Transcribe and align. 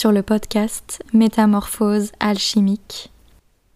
Sur 0.00 0.12
le 0.12 0.22
podcast 0.22 1.02
Métamorphose 1.12 2.12
alchimique. 2.20 3.12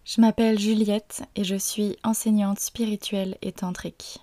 Je 0.05 0.21
m'appelle 0.21 0.57
Juliette 0.57 1.21
et 1.35 1.43
je 1.43 1.55
suis 1.55 1.97
enseignante 2.03 2.59
spirituelle 2.59 3.37
et 3.43 3.51
tantrique. 3.51 4.17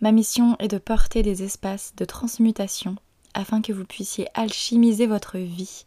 Ma 0.00 0.12
mission 0.12 0.54
est 0.60 0.68
de 0.68 0.78
porter 0.78 1.24
des 1.24 1.42
espaces 1.42 1.92
de 1.96 2.04
transmutation 2.04 2.94
afin 3.34 3.62
que 3.62 3.72
vous 3.72 3.84
puissiez 3.84 4.28
alchimiser 4.34 5.08
votre 5.08 5.38
vie, 5.38 5.86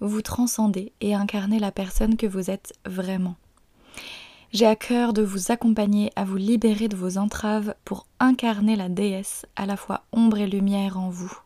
vous 0.00 0.22
transcender 0.22 0.94
et 1.02 1.14
incarner 1.14 1.58
la 1.58 1.72
personne 1.72 2.16
que 2.16 2.26
vous 2.26 2.50
êtes 2.50 2.72
vraiment. 2.86 3.34
J'ai 4.54 4.66
à 4.66 4.76
cœur 4.76 5.12
de 5.12 5.20
vous 5.20 5.52
accompagner 5.52 6.10
à 6.16 6.24
vous 6.24 6.38
libérer 6.38 6.88
de 6.88 6.96
vos 6.96 7.18
entraves 7.18 7.74
pour 7.84 8.06
incarner 8.18 8.76
la 8.76 8.88
déesse 8.88 9.44
à 9.56 9.66
la 9.66 9.76
fois 9.76 10.04
ombre 10.12 10.38
et 10.38 10.46
lumière 10.46 10.98
en 10.98 11.10
vous. 11.10 11.38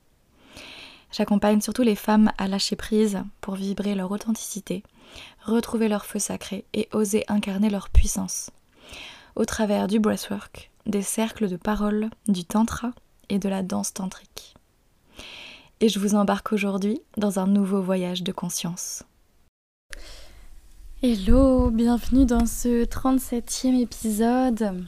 J'accompagne 1.17 1.61
surtout 1.61 1.83
les 1.83 1.95
femmes 1.95 2.33
à 2.39 2.49
lâcher 2.49 2.75
prise 2.75 3.23
pour 3.41 3.55
vibrer 3.55 3.95
leur 3.95 4.11
authenticité, 4.11 4.83
retrouver 5.45 5.87
leur 5.87 6.07
feu 6.07 6.19
sacré 6.19 6.65
et 6.75 6.89
oser 6.93 7.23
incarner 7.29 7.71
leur 7.71 7.89
puissance. 7.89 8.51
Au 9.37 9.45
travers 9.45 9.87
du 9.87 10.01
breathwork, 10.01 10.73
des 10.87 11.03
cercles 11.03 11.49
de 11.49 11.57
parole, 11.57 12.11
du 12.27 12.45
tantra 12.45 12.91
et 13.29 13.39
de 13.39 13.49
la 13.49 13.63
danse 13.63 13.95
tantrique. 13.95 14.55
Et 15.79 15.89
je 15.89 16.01
vous 16.01 16.17
embarque 16.17 16.53
aujourd'hui 16.53 17.01
dans 17.17 17.39
un 17.39 17.47
nouveau 17.47 17.81
voyage 17.81 18.25
de 18.25 18.33
conscience. 18.33 19.05
Hello, 21.01 21.71
bienvenue 21.71 22.27
dans 22.27 22.47
ce 22.47 22.85
37e 22.87 23.81
épisode. 23.81 24.85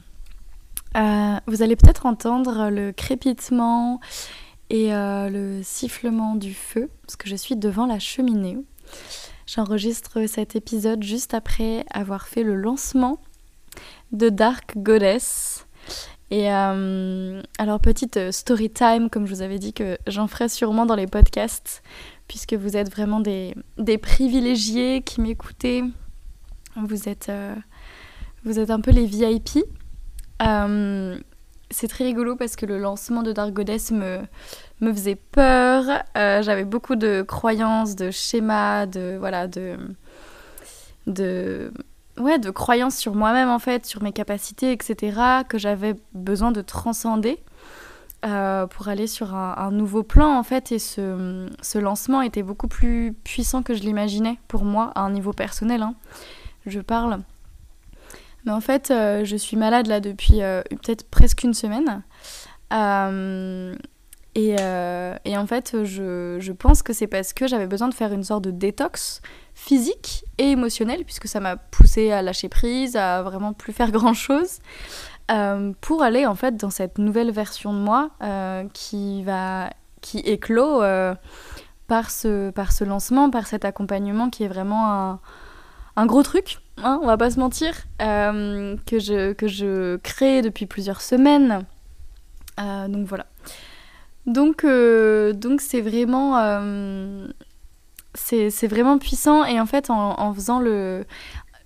Euh, 0.97 1.39
vous 1.47 1.61
allez 1.61 1.77
peut-être 1.77 2.05
entendre 2.05 2.69
le 2.69 2.91
crépitement 2.91 4.01
et 4.69 4.93
euh, 4.93 5.29
le 5.29 5.61
sifflement 5.63 6.35
du 6.35 6.53
feu, 6.53 6.89
parce 7.03 7.15
que 7.15 7.29
je 7.29 7.35
suis 7.35 7.55
devant 7.55 7.85
la 7.85 7.99
cheminée. 7.99 8.57
J'enregistre 9.45 10.25
cet 10.27 10.55
épisode 10.55 11.03
juste 11.03 11.33
après 11.33 11.85
avoir 11.93 12.27
fait 12.27 12.43
le 12.43 12.55
lancement 12.55 13.19
de 14.11 14.29
Dark 14.29 14.77
Goddess. 14.77 15.65
Et 16.29 16.51
euh, 16.51 17.41
alors, 17.57 17.79
petite 17.79 18.31
story 18.31 18.69
time, 18.69 19.09
comme 19.09 19.25
je 19.25 19.33
vous 19.33 19.41
avais 19.41 19.59
dit 19.59 19.71
que 19.71 19.97
j'en 20.07 20.27
ferai 20.27 20.49
sûrement 20.49 20.85
dans 20.85 20.95
les 20.95 21.07
podcasts, 21.07 21.81
puisque 22.27 22.53
vous 22.53 22.75
êtes 22.75 22.91
vraiment 22.91 23.21
des, 23.21 23.55
des 23.77 23.97
privilégiés 23.97 25.01
qui 25.01 25.21
m'écoutez. 25.21 25.83
Vous 26.75 27.07
êtes, 27.07 27.29
euh, 27.29 27.55
vous 28.43 28.59
êtes 28.59 28.69
un 28.69 28.81
peu 28.81 28.91
les 28.91 29.05
VIP 29.05 29.59
c'est 31.69 31.87
très 31.87 32.05
rigolo 32.05 32.35
parce 32.35 32.55
que 32.55 32.65
le 32.65 32.77
lancement 32.77 33.23
de 33.23 33.31
Dark 33.31 33.51
Goddess 33.51 33.91
me, 33.91 34.21
faisait 34.81 35.15
peur. 35.15 35.83
Euh, 36.17 36.41
j'avais 36.41 36.65
beaucoup 36.65 36.95
de 36.95 37.21
croyances, 37.21 37.95
de 37.95 38.11
schémas, 38.11 38.85
de 38.85 39.17
voilà, 39.19 39.47
de 39.47 39.77
croyances 42.51 42.97
sur 42.97 43.15
moi-même 43.15 43.49
en 43.49 43.59
fait, 43.59 43.85
sur 43.85 44.01
mes 44.01 44.13
capacités, 44.13 44.71
etc. 44.71 45.19
que 45.47 45.57
j'avais 45.57 45.95
besoin 46.13 46.51
de 46.51 46.61
transcender. 46.61 47.39
Euh, 48.25 48.65
pour 48.65 48.87
aller 48.87 49.05
sur 49.05 49.35
un, 49.35 49.69
nouveau 49.69 50.01
plan 50.01 50.39
en 50.39 50.41
fait 50.41 50.71
et 50.71 50.79
ce, 50.79 51.47
ce, 51.61 51.77
lancement 51.77 52.23
était 52.23 52.41
beaucoup 52.41 52.67
plus 52.67 53.13
puissant 53.13 53.61
que 53.61 53.75
je 53.75 53.83
l'imaginais 53.83 54.39
pour 54.47 54.65
moi 54.65 54.91
à 54.95 55.01
un 55.01 55.11
niveau 55.11 55.33
personnel 55.33 55.83
hein. 55.83 55.93
je 56.65 56.79
parle 56.79 57.19
mais 58.47 58.53
en 58.53 58.61
fait, 58.61 58.91
euh, 58.91 59.25
je 59.25 59.35
suis 59.35 59.57
malade 59.57 59.87
là 59.87 59.99
depuis 59.99 60.41
euh, 60.41 60.61
peut-être 60.69 61.03
presque 61.09 61.43
une 61.43 61.53
semaine. 61.53 62.01
Euh, 62.71 63.75
et, 64.35 64.55
en 65.37 65.47
fait, 65.47 65.83
je, 65.83 66.51
pense 66.53 66.81
que 66.81 66.93
c'est 66.93 67.07
parce 67.07 67.33
que 67.33 67.45
j'avais 67.45 67.67
besoin 67.67 67.89
de 67.89 67.93
faire 67.93 68.13
une 68.13 68.23
sorte 68.23 68.45
de 68.45 68.51
détox 68.51 69.21
physique 69.53 70.23
et 70.37 70.51
émotionnel, 70.51 71.03
puisque 71.03 71.27
ça 71.27 71.41
m'a 71.41 71.57
poussé 71.57 72.13
à 72.13 72.21
lâcher 72.21 72.47
prise, 72.47 72.95
à 72.95 73.21
vraiment 73.21 73.51
plus 73.51 73.73
faire 73.73 73.91
grand-chose, 73.97 74.59
pour 75.81 76.01
aller 76.01 76.25
en 76.25 76.35
fait 76.35 76.55
dans 76.55 76.69
cette 76.69 76.99
nouvelle 76.99 77.31
version 77.31 77.73
de 77.73 77.79
moi 77.79 78.11
qui 78.73 79.23
va 79.23 79.71
qui 79.99 80.19
éclot 80.19 80.81
par, 81.87 82.11
ce, 82.11 82.83
lancement, 82.85 83.29
par 83.29 83.45
cet 83.45 83.65
accompagnement 83.65 84.29
qui 84.29 84.45
est 84.45 84.47
vraiment 84.47 85.19
un 85.97 86.05
gros 86.05 86.23
truc, 86.23 86.59
hein, 86.83 86.99
on 87.01 87.07
va 87.07 87.17
pas 87.17 87.31
se 87.31 87.39
mentir, 87.39 87.73
euh, 88.01 88.75
que, 88.85 88.99
je, 88.99 89.97
crée 89.97 90.41
depuis 90.41 90.65
plusieurs 90.65 91.01
semaines. 91.01 91.65
Euh, 92.59 92.87
donc 92.87 93.07
voilà. 93.07 93.25
Donc 94.25 94.65
euh, 94.65 95.31
donc 95.31 95.61
c'est 95.61 95.79
vraiment 95.79 96.35
c'est 98.13 98.67
vraiment 98.67 98.97
puissant 98.97 99.45
et 99.45 99.59
en 99.59 99.65
fait 99.65 99.89
en, 99.89 100.33
faisant 100.33 100.59
le 100.59 101.05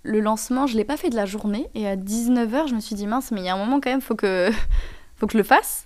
lancement, 0.04 0.68
je 0.68 0.78
l'ai 0.78 0.86
pas 0.86 0.98
fait 0.98 1.10
de 1.10 1.16
la 1.16 1.26
journée 1.26 1.70
et 1.74 1.88
à 1.88 1.96
19h, 1.96 2.68
je 2.68 2.76
me 2.76 2.80
suis 2.80 2.96
dit 2.96 3.08
mince, 3.08 3.32
mais 3.32 3.42
il 3.42 3.46
y 3.46 3.50
a 3.50 3.56
un 3.56 3.58
moment 3.58 3.80
quand 3.80 3.90
même 3.90 4.02
faut 4.02 4.16
que 4.16 4.52
faut 5.16 5.28
que 5.28 5.34
je 5.34 5.38
le 5.38 5.44
fasse. 5.44 5.86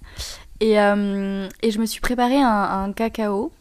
Et, 0.59 0.75
je 0.75 1.79
me 1.79 1.85
suis 1.85 2.01
préparé 2.01 2.41
un, 2.41 2.83
un 2.83 2.93
cacao 2.93 3.51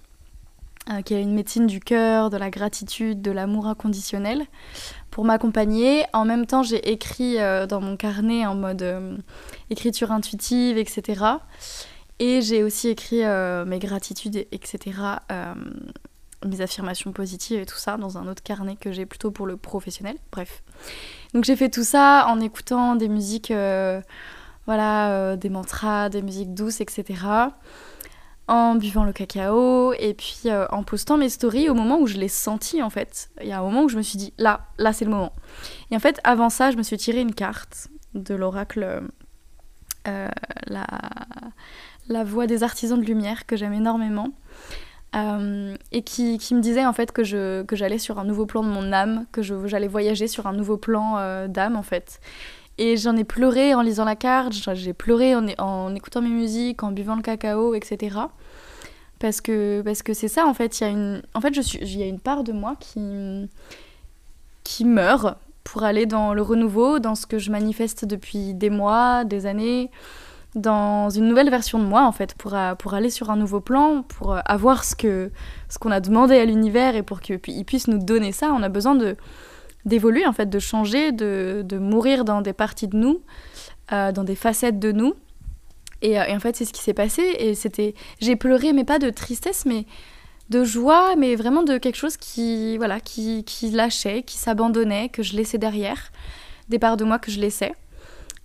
qui 1.05 1.15
est 1.15 1.23
une 1.23 1.35
médecine 1.35 1.67
du 1.67 1.81
cœur, 1.81 2.31
de 2.31 2.37
la 2.37 2.51
gratitude, 2.51 3.23
de 3.23 3.31
l'amour 3.31 3.67
inconditionnel, 3.67 4.47
pour 5.15 5.25
m'accompagner. 5.25 6.05
En 6.13 6.25
même 6.25 6.45
temps, 6.45 6.65
j'ai 6.65 6.91
écrit 6.91 7.39
euh, 7.39 7.69
dans 7.69 7.81
mon 7.81 7.97
carnet 7.97 8.45
en 8.47 8.57
mode 8.57 8.83
euh, 8.83 9.17
écriture 9.71 10.11
intuitive, 10.11 10.77
etc. 10.77 11.25
Et 12.19 12.43
j'ai 12.43 12.65
aussi 12.65 12.89
écrit 12.89 13.23
mes 13.67 13.79
gratitudes, 13.79 14.47
etc. 14.53 14.93
mes 16.45 16.61
affirmations 16.61 17.13
positives 17.13 17.61
et 17.61 17.67
tout 17.67 17.77
ça 17.77 17.97
dans 17.97 18.19
un 18.19 18.29
autre 18.29 18.43
carnet 18.43 18.77
que 18.77 18.93
j'ai 18.93 19.07
plutôt 19.07 19.31
pour 19.31 19.47
le 19.47 19.57
professionnel. 19.57 20.17
Bref. 20.31 20.63
Donc 21.33 21.45
j'ai 21.45 21.57
fait 21.57 21.71
tout 21.71 21.83
ça 21.83 22.27
en 22.29 22.41
écoutant 22.41 22.95
des 22.95 23.09
musiques, 23.09 23.53
voilà, 24.67 25.37
des 25.37 25.49
mantras, 25.49 26.09
des 26.09 26.23
musiques 26.23 26.55
douces, 26.55 26.81
etc 26.81 27.51
en 28.47 28.75
buvant 28.75 29.05
le 29.05 29.13
cacao 29.13 29.95
et 29.95 30.15
puis 30.15 30.43
euh, 30.47 30.67
en 30.71 30.83
postant 30.83 31.17
mes 31.17 31.31
stories 31.31 31.71
au 31.71 31.75
moment 31.75 31.99
où 31.99 32.07
je 32.07 32.17
l'ai 32.17 32.29
senti 32.29 32.83
en 32.83 32.91
fait. 32.91 33.31
Il 33.41 33.49
y 33.49 33.53
a 33.53 33.59
un 33.59 33.63
moment 33.63 33.85
où 33.85 33.89
je 33.89 33.97
me 33.97 34.03
suis 34.03 34.19
dit 34.19 34.35
là, 34.39 34.67
là 34.79 34.93
c'est 34.93 35.05
le 35.05 35.11
moment. 35.11 35.33
Et 35.91 35.97
en 35.97 35.99
fait 35.99 36.21
avant 36.25 36.51
ça 36.51 36.71
je 36.71 36.77
me 36.77 36.83
suis 36.83 36.97
tiré 36.97 37.21
une 37.21 37.35
carte 37.35 37.89
de 38.15 38.35
l'oracle 38.35 39.03
euh, 40.07 40.29
la, 40.67 42.25
voix 42.25 42.47
des 42.47 42.63
artisans 42.63 43.01
de 43.01 43.07
lumière 43.07 43.47
que 43.47 43.57
j'aime 43.57 43.73
énormément 43.73 44.29
euh, 45.17 45.75
et 45.91 46.03
qui, 46.03 46.37
qui, 46.37 46.55
me 46.55 46.61
disait 46.61 46.85
en 46.85 46.93
fait 46.93 47.13
que 47.13 47.25
je 47.25 47.63
que 47.63 47.77
j'allais 47.77 47.99
sur 47.99 48.19
un 48.19 48.25
nouveau 48.25 48.45
plan 48.45 48.63
de 48.63 48.69
mon 48.69 48.93
âme, 48.93 49.25
que 49.33 49.41
j'allais 49.43 49.89
voyager 49.89 50.29
sur 50.29 50.47
un 50.47 50.53
nouveau 50.53 50.77
plan 50.77 51.47
d'âme 51.49 51.77
en 51.77 51.83
fait. 51.83 52.21
Et 52.79 52.97
j'en 52.97 53.17
ai 53.17 53.25
pleuré 53.25 53.75
en 53.75 53.83
lisant 53.83 54.05
la 54.05 54.17
carte, 54.17 54.53
j'ai 54.53 54.93
pleuré 54.93 55.37
en, 55.37 55.47
en, 55.59 55.95
écoutant 55.95 56.23
mes 56.23 56.29
musiques, 56.29 56.83
en 56.83 56.91
buvant 56.91 57.15
le 57.15 57.23
cacao, 57.23 57.75
etc. 57.75 58.17
Parce 59.21 59.41
que 59.41 59.81
parce 59.83 60.03
que 60.03 60.13
c'est 60.13 60.29
ça 60.29 60.45
en 60.47 60.55
fait, 60.55 60.81
il 60.81 60.85
y 60.85 60.87
a 60.87 60.91
une 60.91 61.23
en 61.35 61.41
fait 61.41 61.51
il 61.51 61.97
y 61.99 62.03
a 62.03 62.07
une 62.07 62.19
part 62.19 62.43
de 62.43 62.53
moi 62.53 62.75
qui 62.81 63.49
qui 64.65 64.85
meurt 64.85 65.39
pour 65.63 65.85
aller 65.85 66.07
dans 66.07 66.35
le 66.35 66.43
renouveau, 66.43 66.99
dans 66.99 67.15
ce 67.15 67.27
que 67.27 67.39
je 67.39 67.51
manifeste 67.51 68.05
depuis 68.05 68.55
des 68.55 68.71
mois, 68.71 69.25
des 69.25 69.47
années, 69.47 69.91
dans 70.55 71.11
une 71.11 71.27
nouvelle 71.27 71.51
version 71.51 71.79
de 71.79 71.85
moi 71.85 72.05
en 72.05 72.13
fait, 72.13 72.35
pour, 72.35 72.57
pour 72.79 72.95
aller 72.95 73.11
sur 73.11 73.31
un 73.31 73.37
nouveau 73.37 73.61
plan, 73.61 74.03
pour 74.03 74.37
avoir 74.45 74.85
ce 74.85 74.95
que 74.95 75.31
ce 75.69 75.79
qu'on 75.79 75.91
a 75.91 76.01
demandé 76.01 76.37
à 76.37 76.45
l'univers 76.45 76.97
et 76.97 77.03
pour 77.03 77.21
qu'il 77.21 77.65
puisse 77.65 77.89
nous 77.89 77.99
donner 77.99 78.33
ça, 78.33 78.53
on 78.53 78.63
a 78.63 78.69
besoin 78.69 78.95
de 78.95 79.17
d'évoluer, 79.85 80.27
en 80.27 80.33
fait, 80.33 80.47
de 80.47 80.59
changer, 80.59 81.13
de, 81.13 81.63
de, 81.65 81.79
mourir 81.79 82.25
dans 82.25 82.41
des 82.41 82.53
parties 82.53 82.89
de 82.89 82.97
nous, 82.97 83.23
euh, 83.93 84.13
dans 84.13 84.25
des 84.25 84.37
facettes 84.37 84.79
de 84.79 84.93
nous. 84.93 85.15
Et, 86.03 86.19
euh, 86.19 86.25
et 86.25 86.35
en 86.35 86.41
fait, 86.41 86.57
c'est 86.57 86.65
ce 86.65 86.73
qui 86.73 86.83
s'est 86.83 86.95
passé. 86.95 87.23
Et 87.39 87.55
c'était, 87.55 87.95
j'ai 88.21 88.37
pleuré, 88.37 88.73
mais 88.73 88.85
pas 88.85 88.99
de 88.99 89.11
tristesse, 89.11 89.67
mais 89.67 89.87
de 90.51 90.65
joie, 90.65 91.17
mais 91.17 91.37
vraiment 91.37 91.63
de 91.63 91.79
quelque 91.79 91.97
chose 91.97 92.17
qui, 92.17 92.77
voilà, 92.77 93.01
qui, 93.01 93.45
qui 93.45 93.71
lâchait, 93.71 94.23
qui 94.23 94.37
s'abandonnait, 94.37 95.09
que 95.09 95.23
je 95.23 95.37
laissais 95.37 95.59
derrière, 95.59 96.13
des 96.69 96.79
parts 96.79 96.97
de 96.97 97.05
moi 97.05 97.19
que 97.19 97.31
je 97.31 97.41
laissais. 97.41 97.75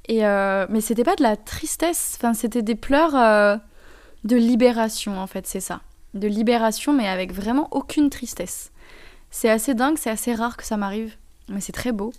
Et 0.08 0.26
euh, 0.26 0.66
mais 0.70 0.82
c'était 0.82 1.04
pas 1.04 1.16
de 1.16 1.24
la 1.24 1.38
tristesse, 1.38 2.18
enfin, 2.18 2.34
c'était 2.34 2.64
des 2.64 2.76
pleurs 2.76 3.16
euh, 3.16 3.58
de 4.24 4.36
libération, 4.36 5.20
en 5.20 5.28
fait, 5.28 5.46
c'est 5.46 5.60
ça. 5.60 5.82
De 6.16 6.28
libération, 6.28 6.94
mais 6.94 7.08
avec 7.08 7.32
vraiment 7.32 7.68
aucune 7.72 8.10
tristesse. 8.10 8.72
C'est 9.30 9.50
assez 9.50 9.76
dingue, 9.76 9.98
c'est 9.98 10.10
assez 10.10 10.34
rare 10.34 10.58
que 10.58 10.64
ça 10.64 10.78
m'arrive 10.78 11.16
mais 11.50 11.62
c'est 11.62 11.72
très 11.72 11.92
beau. 11.92 12.14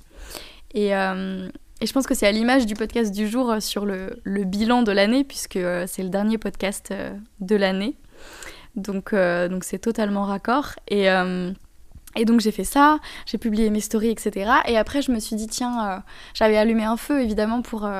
Et, 0.74 0.94
euh, 0.94 1.48
et, 1.80 1.86
je 1.86 1.92
pense 1.92 2.06
que 2.06 2.14
c'est 2.14 2.26
à 2.26 2.32
l'image 2.32 2.66
du 2.66 2.74
podcast 2.74 3.12
du 3.12 3.28
jour 3.28 3.50
euh, 3.50 3.60
sur 3.60 3.86
le, 3.86 4.20
le 4.22 4.44
bilan 4.44 4.82
de 4.82 4.92
l'année, 4.92 5.24
puisque 5.24 5.56
euh, 5.56 5.84
c'est 5.88 6.02
le 6.02 6.08
dernier 6.08 6.38
podcast 6.38 6.92
de 7.40 7.56
l'année. 7.56 7.96
Donc 8.76 9.12
donc 9.12 9.64
c'est 9.64 9.80
totalement 9.80 10.24
raccord. 10.24 10.74
Et, 10.86 11.06
et 12.16 12.24
donc 12.24 12.38
j'ai 12.38 12.52
fait 12.52 12.62
ça, 12.62 13.00
j'ai 13.26 13.36
publié 13.36 13.68
mes 13.68 13.80
stories, 13.80 14.10
etc. 14.10 14.52
Et 14.68 14.78
après 14.78 15.02
je 15.02 15.10
me 15.10 15.18
suis 15.18 15.34
dit, 15.34 15.48
tiens, 15.48 16.04
j'avais 16.34 16.56
allumé 16.56 16.84
un 16.84 16.96
feu 16.96 17.20
évidemment 17.20 17.62
pour 17.62 17.90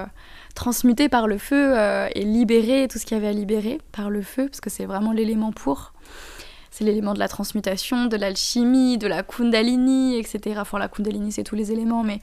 transmuter 0.54 1.08
par 1.08 1.26
le 1.26 1.38
feu 1.38 1.74
et 2.14 2.22
libérer 2.22 2.86
tout 2.88 3.00
ce 3.00 3.04
qu'il 3.04 3.16
y 3.16 3.20
avait 3.20 3.30
à 3.30 3.32
libérer 3.32 3.80
par 3.90 4.10
le 4.10 4.22
feu, 4.22 4.46
parce 4.46 4.60
que 4.60 4.70
c'est 4.70 4.86
vraiment 4.86 5.10
l'élément 5.10 5.50
pour. 5.50 5.92
C'est 6.70 6.84
l'élément 6.84 7.14
de 7.14 7.18
la 7.18 7.28
transmutation, 7.28 8.06
de 8.06 8.16
l'alchimie, 8.16 8.96
de 8.96 9.06
la 9.06 9.22
kundalini, 9.22 10.18
etc. 10.18 10.58
Enfin, 10.60 10.78
la 10.78 10.88
kundalini, 10.88 11.32
c'est 11.32 11.42
tous 11.42 11.56
les 11.56 11.72
éléments, 11.72 12.02
mais, 12.04 12.20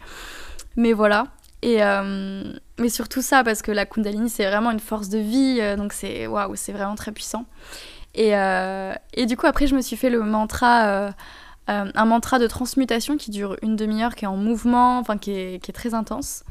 mais 0.76 0.94
voilà. 0.94 1.28
Et 1.62 1.84
euh, 1.84 2.54
mais 2.80 2.90
surtout 2.90 3.22
ça, 3.22 3.44
parce 3.44 3.62
que 3.62 3.72
la 3.72 3.86
kundalini, 3.86 4.30
c'est 4.30 4.46
vraiment 4.46 4.72
une 4.72 4.80
force 4.80 5.10
de 5.10 5.18
vie, 5.18 5.58
euh, 5.60 5.76
donc 5.76 5.92
c'est 5.92 6.28
waouh, 6.28 6.56
c'est 6.56 6.72
vraiment 6.72 6.96
très 6.96 7.12
puissant. 7.12 7.46
Et, 8.16 8.36
euh, 8.36 8.94
et, 9.14 9.26
du 9.26 9.38
coup, 9.38 9.48
après, 9.48 9.68
je 9.68 9.76
me 9.76 9.82
suis 9.82 9.96
fait 9.96 10.10
le 10.10 10.22
mantra, 10.22 11.14
un 11.68 12.06
mantra 12.06 12.40
de 12.40 12.48
transmutation 12.48 13.18
qui 13.18 13.30
dure 13.30 13.58
une 13.62 13.76
demi-heure, 13.76 14.16
qui 14.16 14.26
est 14.26 14.28
en 14.28 14.38
mouvement, 14.38 14.98
enfin, 14.98 15.18
qui 15.18 15.32
est, 15.32 15.62
qui 15.62 15.70
est 15.70 15.74
très 15.74 15.94
intense, 15.94 16.44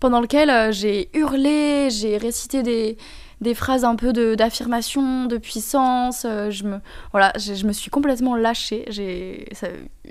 pendant 0.00 0.20
lequel 0.20 0.72
j'ai 0.72 1.10
hurlé, 1.16 1.88
j'ai 1.90 2.16
récité 2.16 2.64
des, 2.64 2.96
des 3.40 3.54
phrases 3.54 3.84
un 3.84 3.96
peu 3.96 4.12
d'affirmation, 4.36 5.26
de, 5.26 5.38
puissance. 5.38 6.22
je, 6.24 6.64
me, 6.64 6.80
voilà, 7.12 7.32
je 7.36 7.66
me 7.66 7.72
suis 7.72 7.90
complètement 7.90 8.34
lâchée. 8.36 9.48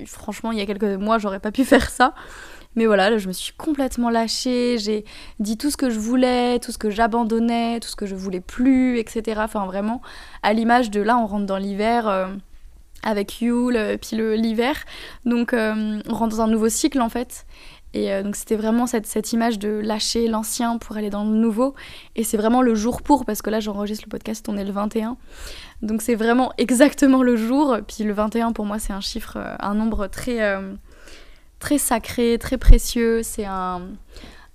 Franchement, 0.06 0.51
il 0.51 0.57
y 0.57 0.62
a 0.62 0.65
quelques 0.65 0.83
mois, 1.00 1.18
j'aurais 1.18 1.39
pas 1.39 1.51
pu 1.51 1.65
faire 1.65 1.89
ça. 1.89 2.13
Mais 2.77 2.85
voilà, 2.85 3.09
là, 3.09 3.18
je 3.18 3.27
me 3.27 3.33
suis 3.33 3.53
complètement 3.53 4.12
lâchée, 4.12 4.77
j'ai 4.77 5.03
dit 5.39 5.57
tout 5.57 5.71
ce 5.71 5.77
que 5.77 5.89
je 5.89 5.97
voulais, 5.97 6.59
tout 6.59 6.71
ce 6.71 6.77
que 6.77 6.91
j'abandonnais, 6.91 7.79
tout 7.79 7.88
ce 7.88 7.95
que 7.95 8.06
je 8.06 8.13
voulais 8.13 8.39
plus, 8.39 9.00
etc. 9.00 9.41
Enfin, 9.44 9.65
vraiment, 9.65 10.01
à 10.44 10.53
l'image 10.53 10.91
de 10.91 11.01
là, 11.01 11.18
on 11.18 11.25
rentre 11.25 11.47
dans 11.47 11.57
l'hiver. 11.57 12.07
Euh, 12.07 12.27
avec 13.03 13.41
Yule, 13.41 13.97
puis 14.01 14.18
l'hiver. 14.18 14.75
Donc 15.23 15.53
euh, 15.53 16.00
on 16.09 16.13
rentre 16.13 16.38
dans 16.38 16.41
un 16.41 16.47
nouveau 16.47 16.68
cycle 16.68 17.00
en 17.00 17.09
fait. 17.09 17.45
Et 17.97 18.13
euh, 18.13 18.21
donc 18.21 18.35
c'était 18.35 18.55
vraiment 18.55 18.85
cette, 18.85 19.07
cette, 19.07 19.33
image 19.33 19.57
de 19.57 19.69
lâcher 19.69 20.27
l'ancien 20.27 20.77
pour 20.77 20.97
aller 20.97 21.09
dans 21.09 21.23
le 21.23 21.31
nouveau. 21.31 21.73
Et 22.15 22.23
c'est 22.23 22.38
vraiment 22.38 22.61
le 22.61 22.75
jour 22.75 23.01
pour, 23.01 23.25
parce 23.25 23.41
que 23.41 23.49
là 23.49 23.59
j'enregistre 23.59 24.03
le 24.05 24.09
podcast, 24.09 24.47
on 24.49 24.57
est 24.57 24.65
le 24.65 24.71
21. 24.71 25.17
Donc 25.81 26.01
c'est 26.01 26.15
vraiment 26.15 26.53
exactement 26.57 27.23
le 27.23 27.35
jour. 27.35 27.77
Puis 27.88 28.03
le 28.03 28.13
21 28.13 28.51
pour 28.51 28.65
moi 28.65 28.79
c'est 28.79 28.94
un 28.94 29.01
chiffre, 29.01 29.38
un 29.59 29.73
nombre 29.73 30.07
très, 30.07 30.39
très 31.59 31.77
sacré, 31.77 32.38
très 32.39 32.57
précieux. 32.57 33.23
C'est 33.23 33.45
un, 33.45 33.81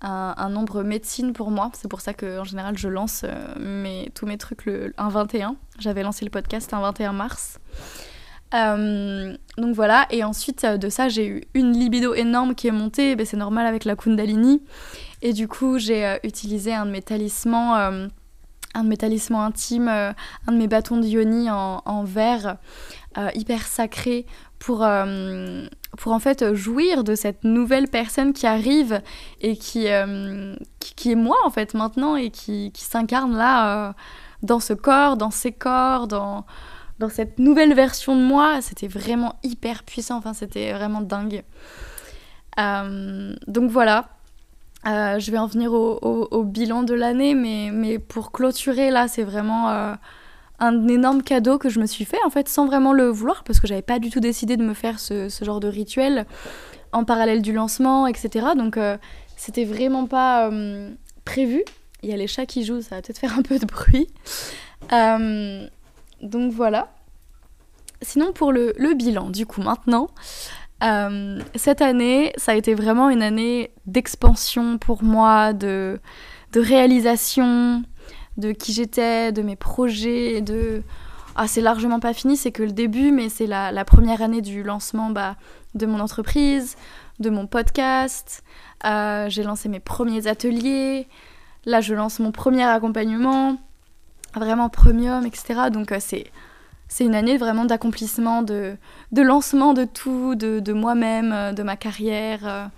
un, 0.03 0.49
nombre 0.49 0.83
médecine 0.83 1.33
pour 1.33 1.51
moi. 1.51 1.71
C'est 1.75 1.89
pour 1.89 2.01
ça 2.01 2.15
qu'en 2.15 2.45
général, 2.45 2.77
je 2.77 2.89
lance 2.89 3.23
euh, 3.25 3.55
mes, 3.59 4.11
tous 4.15 4.27
mes 4.27 4.39
trucs 4.39 4.65
le, 4.65 4.93
un 4.99 5.09
21. 5.09 5.57
J'avais 5.79 6.03
lancé 6.03 6.25
le 6.25 6.31
podcast 6.31 6.73
un 6.75 6.81
21 6.81 7.13
mars. 7.13 7.59
Euh, 8.55 9.37
donc 9.57 9.75
voilà, 9.75 10.07
et 10.11 10.25
ensuite 10.25 10.67
de 10.67 10.89
ça, 10.89 11.09
j'ai 11.09 11.27
eu 11.27 11.43
une 11.55 11.73
libido 11.73 12.15
énorme 12.15 12.55
qui 12.55 12.69
est 12.69 12.73
montée. 12.73 13.17
Ben, 13.17 13.27
c'est 13.27 13.37
normal 13.37 13.67
avec 13.67 13.85
la 13.85 13.97
Kundalini. 13.97 14.63
Et 15.23 15.33
du 15.33 15.49
coup, 15.49 15.79
j'ai 15.79 16.05
euh, 16.05 16.17
utilisé 16.25 16.75
un 16.75 16.87
de 16.87 16.91
mes 16.91 17.03
talismans. 17.03 17.75
un 18.75 18.85
de 18.85 18.89
mes 18.89 18.97
talismans 18.97 19.45
intimes, 19.45 19.89
un 19.89 20.53
de 20.53 20.57
mes 20.57 20.69
bâtons 20.69 20.97
de 20.97 21.49
en, 21.51 22.05
verre, 22.05 22.57
hyper 23.35 23.67
sacré, 23.67 24.27
pour, 24.63 24.85
euh, 24.85 25.67
pour 25.99 26.13
en 26.13 26.21
fait 26.21 26.55
jouir 26.55 27.03
de 27.03 27.17
cette 27.17 27.43
nouvelle 27.43 27.89
personne 27.89 28.33
qui 28.33 28.47
arrive 28.47 29.03
et 29.41 29.57
qui, 29.57 29.89
euh, 29.89 30.55
qui, 30.79 31.11
est 31.11 31.17
moi 31.17 31.37
en 31.45 31.51
fait 31.51 31.75
maintenant 31.75 32.15
et 32.15 32.31
qui, 32.31 32.71
qui 32.71 32.85
s'incarne 32.85 33.37
là 33.37 33.89
euh, 33.89 33.93
dans 34.45 34.61
ce 34.61 34.73
corps, 34.73 35.17
dans 35.17 35.33
ces 35.33 35.51
corps, 35.51 36.07
dans, 36.07 36.47
dans 37.03 37.09
cette 37.09 37.39
nouvelle 37.39 37.75
version 37.75 38.17
de 38.17 38.23
moi. 38.23 38.61
C'était 38.63 38.89
vraiment 38.89 39.37
hyper 39.43 39.83
puissant, 39.83 40.17
enfin 40.17 40.33
c'était 40.33 40.73
vraiment 40.73 41.01
dingue. 41.01 41.43
donc 42.57 43.71
voilà. 43.71 44.09
je 44.85 45.31
vais 45.31 45.39
en 45.39 45.47
venir 45.47 45.73
au, 45.73 46.45
bilan 46.45 46.83
de 46.83 46.95
l'année, 46.95 47.35
mais, 47.35 47.71
mais 47.73 47.99
pour 47.99 48.33
clôturer 48.33 48.91
là, 48.91 49.09
c'est 49.09 49.25
vraiment 49.25 49.97
un 50.63 50.87
énorme 50.87 51.23
cadeau 51.23 51.59
que 51.59 51.69
je 51.69 51.81
me 51.81 51.87
suis 51.87 52.05
fait 52.05 52.19
en 52.25 52.31
fait 52.31 52.49
sans 52.49 52.67
vraiment 52.67 52.93
le 52.93 53.09
vouloir 53.09 53.43
parce 53.43 53.59
que 53.59 53.67
j'avais 53.67 53.83
pas 53.83 53.99
du 53.99 54.11
tout 54.11 54.21
décidé 54.21 54.57
de 54.57 54.63
me 54.63 54.75
faire 54.75 55.01
ce, 55.01 55.29
genre 55.43 55.59
de 55.59 55.67
rituel 55.67 56.25
en 56.93 57.05
parallèle 57.05 57.43
du 57.43 57.53
lancement, 57.53 58.07
etc. 58.07 58.47
Donc 58.57 58.77
euh, 58.77 58.97
c'était 59.37 59.65
vraiment 59.65 60.07
pas 60.07 60.49
euh, 60.49 60.91
prévu. 61.25 61.65
Il 62.03 62.11
y 62.11 62.13
a 62.13 62.17
les 62.17 62.29
chats 62.29 62.47
qui 62.47 62.65
jouent, 62.65 62.81
ça 62.81 62.97
va 62.97 63.03
peut-être 63.03 63.19
faire 63.19 63.37
un 63.37 63.43
peu 63.43 63.59
de 63.59 63.67
bruit. 63.67 64.07
Euh, 66.23 66.27
donc 66.27 66.53
voilà. 66.53 66.93
Sinon 68.01 68.33
pour 68.33 68.53
le, 68.53 68.75
bilan, 68.95 69.31
du 69.31 69.47
coup 69.47 69.63
maintenant, 69.63 70.09
cette 71.55 71.81
année, 71.81 72.33
ça 72.37 72.53
a 72.53 72.55
été 72.57 72.75
vraiment 72.75 73.11
une 73.11 73.23
année 73.23 73.71
d'expansion 73.87 74.79
pour 74.79 75.05
moi, 75.05 75.53
de, 75.53 76.01
réalisation, 76.55 77.85
de 78.37 78.51
qui 78.51 78.73
j'étais, 78.73 79.31
de 79.33 79.43
mes 79.43 79.57
projets, 79.57 80.41
de... 80.41 80.83
Ah, 81.35 81.47
c'est 81.47 81.61
largement 81.61 82.01
pas 82.01 82.13
fini, 82.13 82.37
c'est 82.37 82.51
que 82.51 82.63
le 82.63 82.73
début, 82.73 83.13
mais 83.13 83.29
c'est 83.29 83.47
la, 83.47 83.85
première 83.85 84.21
année 84.21 84.43
du 84.43 84.65
lancement 84.65 85.11
bah, 85.11 85.37
de 85.75 85.87
mon 85.87 86.01
entreprise, 86.01 86.77
de 87.21 87.31
mon 87.31 87.47
podcast. 87.47 88.43
Euh, 88.85 89.29
j'ai 89.29 89.43
lancé 89.43 89.69
mes 89.69 89.81
premiers 89.81 90.27
ateliers. 90.27 91.09
Là, 91.65 91.81
je 91.81 91.95
lance 91.95 92.19
mon 92.19 92.33
premier 92.33 92.65
accompagnement, 92.65 93.57
vraiment 94.35 94.69
premium, 94.69 95.27
etc. 95.27 95.71
Donc, 95.73 95.93
euh, 95.93 95.99
c'est 96.01 96.31
c'est 96.89 97.05
une 97.05 97.15
année 97.15 97.39
vraiment 97.39 97.65
d'accomplissement, 97.65 98.43
de, 98.43 98.77
de 99.13 99.23
lancement 99.23 99.73
de 99.73 99.85
tout, 99.85 100.35
de, 100.35 100.61
de 100.61 100.73
moi-même, 100.75 101.33
euh, 101.33 101.53
de 101.53 101.63
ma 101.63 101.75
carrière 101.75 102.71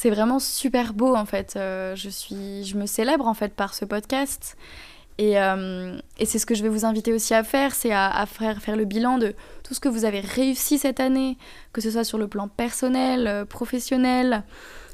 c'est 0.00 0.08
vraiment 0.08 0.38
super 0.38 0.94
beau 0.94 1.14
en 1.14 1.26
fait. 1.26 1.54
Euh, 1.56 1.94
je, 1.94 2.08
suis, 2.08 2.64
je 2.64 2.78
me 2.78 2.86
célèbre 2.86 3.26
en 3.26 3.34
fait 3.34 3.52
par 3.52 3.74
ce 3.74 3.84
podcast. 3.84 4.56
Et, 5.18 5.38
euh, 5.38 5.98
et 6.18 6.24
c'est 6.24 6.38
ce 6.38 6.46
que 6.46 6.54
je 6.54 6.62
vais 6.62 6.70
vous 6.70 6.86
inviter 6.86 7.12
aussi 7.12 7.34
à 7.34 7.44
faire, 7.44 7.74
c'est 7.74 7.92
à, 7.92 8.24
faire, 8.24 8.62
faire 8.62 8.76
le 8.76 8.86
bilan 8.86 9.18
de 9.18 9.34
tout 9.62 9.74
ce 9.74 9.80
que 9.80 9.90
vous 9.90 10.06
avez 10.06 10.20
réussi 10.20 10.78
cette 10.78 11.00
année, 11.00 11.36
que 11.74 11.82
ce 11.82 11.90
soit 11.90 12.04
sur 12.04 12.16
le 12.16 12.26
plan 12.28 12.48
personnel, 12.48 13.26
euh, 13.26 13.44
professionnel, 13.44 14.44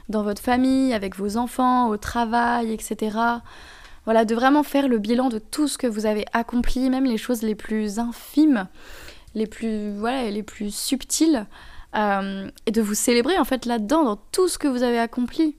dans 0.09 0.25
votre 0.25 0.43
famille, 0.43 0.93
avec 0.93 1.15
vos 1.15 1.37
enfants, 1.37 1.89
au 1.89 1.97
travail, 1.97 2.73
etc. 2.73 3.17
Voilà, 4.07 4.25
de 4.25 4.35
vraiment 4.35 4.63
faire 4.63 4.89
le 4.89 4.99
bilan 4.99 5.29
de 5.29 5.39
tout 5.39 5.69
ce 5.69 5.77
que 5.77 5.87
vous 5.87 6.07
avez 6.07 6.25
accompli, 6.33 6.89
même 6.89 7.05
les 7.05 7.19
choses 7.19 7.43
les 7.43 7.55
plus 7.55 7.99
infimes, 7.99 8.69
les 9.35 9.47
plus, 9.47 9.93
voilà, 9.99 10.31
les 10.31 10.43
plus 10.43 10.75
subtiles. 10.75 11.47
Euh, 11.97 12.51
et 12.67 12.73
de 12.73 12.83
vous 12.83 12.95
célébrer 12.95 13.39
en 13.39 13.45
fait 13.45 13.65
là-dedans, 13.65 14.05
dans 14.05 14.17
tout 14.17 14.49
ce 14.49 14.59
que 14.59 14.69
vous 14.69 14.83
avez 14.83 14.99
accompli. 14.99 15.57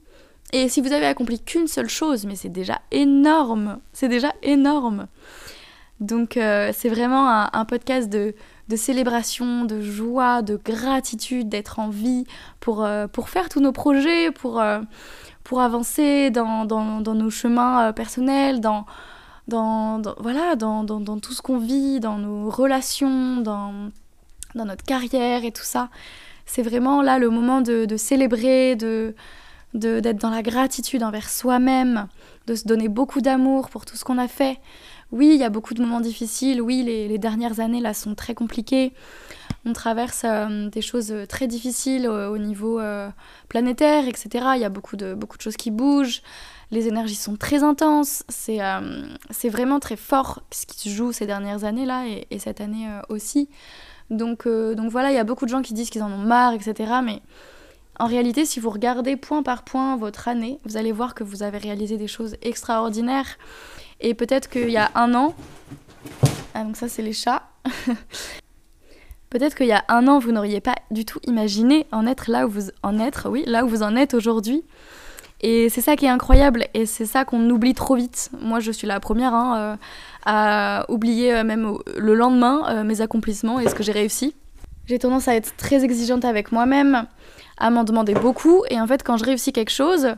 Et 0.52 0.68
si 0.68 0.80
vous 0.80 0.92
avez 0.92 1.06
accompli 1.06 1.40
qu'une 1.40 1.66
seule 1.66 1.88
chose, 1.88 2.26
mais 2.26 2.36
c'est 2.36 2.48
déjà 2.48 2.80
énorme, 2.90 3.80
c'est 3.92 4.08
déjà 4.08 4.32
énorme. 4.42 5.08
Donc 6.00 6.36
euh, 6.36 6.70
c'est 6.72 6.88
vraiment 6.88 7.28
un, 7.28 7.64
podcast 7.64 8.08
de, 8.08 8.34
de, 8.68 8.76
célébration, 8.76 9.64
de 9.64 9.82
joie, 9.82 10.42
de 10.42 10.56
gratitude 10.56 11.48
d'être 11.48 11.80
en 11.80 11.88
vie 11.88 12.24
pour, 12.60 12.84
euh, 12.84 13.08
pour 13.08 13.30
faire 13.30 13.48
tous 13.48 13.60
nos 13.60 13.72
projets, 13.72 14.30
pour, 14.30 14.62
pour 15.48 15.60
avancer 15.60 16.30
dans, 16.30 16.64
dans, 16.64 17.00
dans, 17.00 17.14
nos 17.14 17.30
chemins 17.30 17.92
personnels, 17.92 18.60
dans, 18.60 18.86
dans, 19.48 20.00
voilà, 20.18 20.54
dans, 20.54 20.84
dans, 20.84 21.18
tout 21.18 21.32
ce 21.32 21.42
qu'on 21.42 21.58
vit, 21.58 21.98
dans 22.00 22.18
nos 22.18 22.50
relations, 22.50 23.38
dans, 23.38 23.90
dans 24.54 24.64
notre 24.66 24.84
carrière 24.84 25.44
et 25.44 25.50
tout 25.50 25.64
ça 25.64 25.88
c'est 26.48 26.62
vraiment 26.62 27.02
là 27.02 27.18
le 27.18 27.30
moment 27.30 27.60
de, 27.60 27.96
célébrer, 27.96 28.74
de 28.74 29.14
d'être 29.74 30.16
dans 30.16 30.30
la 30.30 30.42
gratitude 30.42 31.02
envers 31.02 31.28
soi-même, 31.28 32.08
de 32.46 32.54
se 32.54 32.64
donner 32.64 32.88
beaucoup 32.88 33.20
d'amour 33.20 33.68
pour 33.68 33.84
tout 33.84 33.96
ce 33.96 34.04
qu'on 34.04 34.16
a 34.16 34.26
fait. 34.26 34.58
Oui, 35.12 35.32
il 35.34 35.38
y 35.38 35.44
a 35.44 35.50
beaucoup 35.50 35.74
de 35.74 35.82
moments 35.82 36.00
difficiles, 36.00 36.62
oui, 36.62 36.82
les, 36.82 37.18
dernières 37.18 37.60
années 37.60 37.82
là 37.82 37.92
sont 37.92 38.14
très 38.14 38.34
compliquées. 38.34 38.94
On 39.68 39.72
traverse 39.72 40.22
euh, 40.24 40.70
des 40.70 40.80
choses 40.80 41.12
très 41.28 41.46
difficiles 41.46 42.08
au, 42.08 42.38
niveau 42.38 42.80
euh, 42.80 43.08
planétaire, 43.48 44.08
etc. 44.08 44.46
Il 44.54 44.60
y 44.60 44.64
a 44.64 44.70
beaucoup 44.70 44.96
de, 44.96 45.14
beaucoup 45.14 45.36
de 45.36 45.42
choses 45.42 45.56
qui 45.56 45.70
bougent, 45.70 46.22
les 46.70 46.88
énergies 46.88 47.14
sont 47.14 47.36
très 47.36 47.62
intenses, 47.62 48.24
c'est 48.28 48.62
euh, 48.62 49.06
vraiment 49.44 49.78
très 49.80 49.96
fort 49.96 50.42
ce 50.50 50.66
qui 50.66 50.88
se 50.88 50.94
joue 50.94 51.12
ces 51.12 51.26
dernières 51.26 51.64
années 51.64 51.86
là 51.86 52.06
et, 52.06 52.26
et 52.30 52.38
cette 52.38 52.60
année 52.60 52.88
aussi. 53.08 53.48
Donc, 54.10 54.46
euh, 54.46 54.74
donc 54.74 54.90
voilà, 54.90 55.10
il 55.10 55.14
y 55.14 55.18
a 55.18 55.24
beaucoup 55.24 55.44
de 55.44 55.50
gens 55.50 55.62
qui 55.62 55.74
disent 55.74 55.90
qu'ils 55.90 56.02
en 56.02 56.10
ont 56.10 56.18
marre, 56.18 56.54
etc. 56.54 56.92
Mais 57.04 57.20
en 57.98 58.06
réalité, 58.06 58.44
si 58.44 58.60
vous 58.60 58.70
regardez 58.70 59.16
point 59.16 59.42
par 59.42 59.64
point 59.64 59.96
votre 59.96 60.28
année, 60.28 60.58
vous 60.64 60.76
allez 60.76 60.92
voir 60.92 61.14
que 61.14 61.24
vous 61.24 61.42
avez 61.42 61.58
réalisé 61.58 61.96
des 61.96 62.08
choses 62.08 62.36
extraordinaires. 62.42 63.38
Et 64.00 64.14
peut-être 64.14 64.48
qu'il 64.48 64.70
y 64.70 64.76
a 64.76 64.90
un 64.94 65.14
an, 65.14 65.34
ah, 66.54 66.64
donc 66.64 66.76
ça 66.76 66.88
c'est 66.88 67.02
les 67.02 67.12
chats. 67.12 67.42
peut-être 69.30 69.54
qu'il 69.54 69.66
y 69.66 69.72
a 69.72 69.84
un 69.88 70.06
an, 70.08 70.18
vous 70.18 70.32
n'auriez 70.32 70.60
pas 70.60 70.74
du 70.90 71.04
tout 71.04 71.20
imaginé 71.26 71.86
en 71.92 72.06
être 72.06 72.30
là 72.30 72.46
où 72.46 72.50
vous 72.50 72.70
en 72.82 72.98
être, 72.98 73.28
oui, 73.28 73.44
là 73.46 73.64
où 73.64 73.68
vous 73.68 73.82
en 73.82 73.96
êtes 73.96 74.14
aujourd'hui. 74.14 74.64
Et 75.40 75.68
c'est 75.68 75.80
ça 75.80 75.94
qui 75.94 76.06
est 76.06 76.10
incroyable 76.10 76.66
et 76.74 76.84
c'est 76.84 77.06
ça 77.06 77.24
qu'on 77.24 77.48
oublie 77.50 77.74
trop 77.74 77.94
vite. 77.94 78.30
Moi, 78.40 78.58
je 78.58 78.72
suis 78.72 78.86
la 78.88 78.98
première 78.98 79.34
hein, 79.34 79.56
euh, 79.56 79.76
à 80.24 80.90
oublier 80.90 81.32
euh, 81.32 81.44
même 81.44 81.74
le 81.96 82.14
lendemain 82.14 82.64
euh, 82.68 82.84
mes 82.84 83.00
accomplissements 83.00 83.60
et 83.60 83.68
ce 83.68 83.74
que 83.74 83.84
j'ai 83.84 83.92
réussi. 83.92 84.34
J'ai 84.86 84.98
tendance 84.98 85.28
à 85.28 85.36
être 85.36 85.56
très 85.56 85.84
exigeante 85.84 86.24
avec 86.24 86.50
moi-même, 86.50 87.06
à 87.56 87.70
m'en 87.70 87.84
demander 87.84 88.14
beaucoup 88.14 88.64
et 88.68 88.80
en 88.80 88.86
fait, 88.86 89.04
quand 89.04 89.16
je 89.16 89.24
réussis 89.24 89.52
quelque 89.52 89.70
chose, 89.70 90.08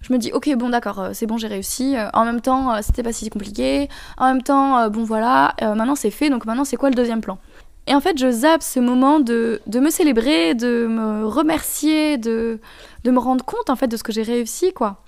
je 0.00 0.12
me 0.12 0.18
dis 0.18 0.32
ok 0.32 0.52
bon 0.56 0.70
d'accord 0.70 1.10
c'est 1.12 1.26
bon 1.26 1.36
j'ai 1.36 1.46
réussi 1.46 1.94
en 2.12 2.24
même 2.24 2.40
temps 2.40 2.82
c'était 2.82 3.04
pas 3.04 3.12
si 3.12 3.30
compliqué 3.30 3.88
en 4.18 4.26
même 4.26 4.42
temps 4.42 4.90
bon 4.90 5.04
voilà 5.04 5.54
maintenant 5.60 5.94
c'est 5.94 6.10
fait 6.10 6.28
donc 6.28 6.44
maintenant 6.44 6.64
c'est 6.64 6.76
quoi 6.76 6.88
le 6.88 6.96
deuxième 6.96 7.20
plan? 7.20 7.38
Et 7.86 7.94
en 7.94 8.00
fait, 8.00 8.16
je 8.18 8.30
zappe 8.30 8.62
ce 8.62 8.78
moment 8.78 9.18
de, 9.18 9.60
de 9.66 9.80
me 9.80 9.90
célébrer, 9.90 10.54
de 10.54 10.86
me 10.86 11.26
remercier, 11.26 12.16
de, 12.16 12.60
de 13.04 13.10
me 13.10 13.18
rendre 13.18 13.44
compte 13.44 13.70
en 13.70 13.76
fait 13.76 13.88
de 13.88 13.96
ce 13.96 14.02
que 14.02 14.12
j'ai 14.12 14.22
réussi, 14.22 14.72
quoi. 14.72 15.02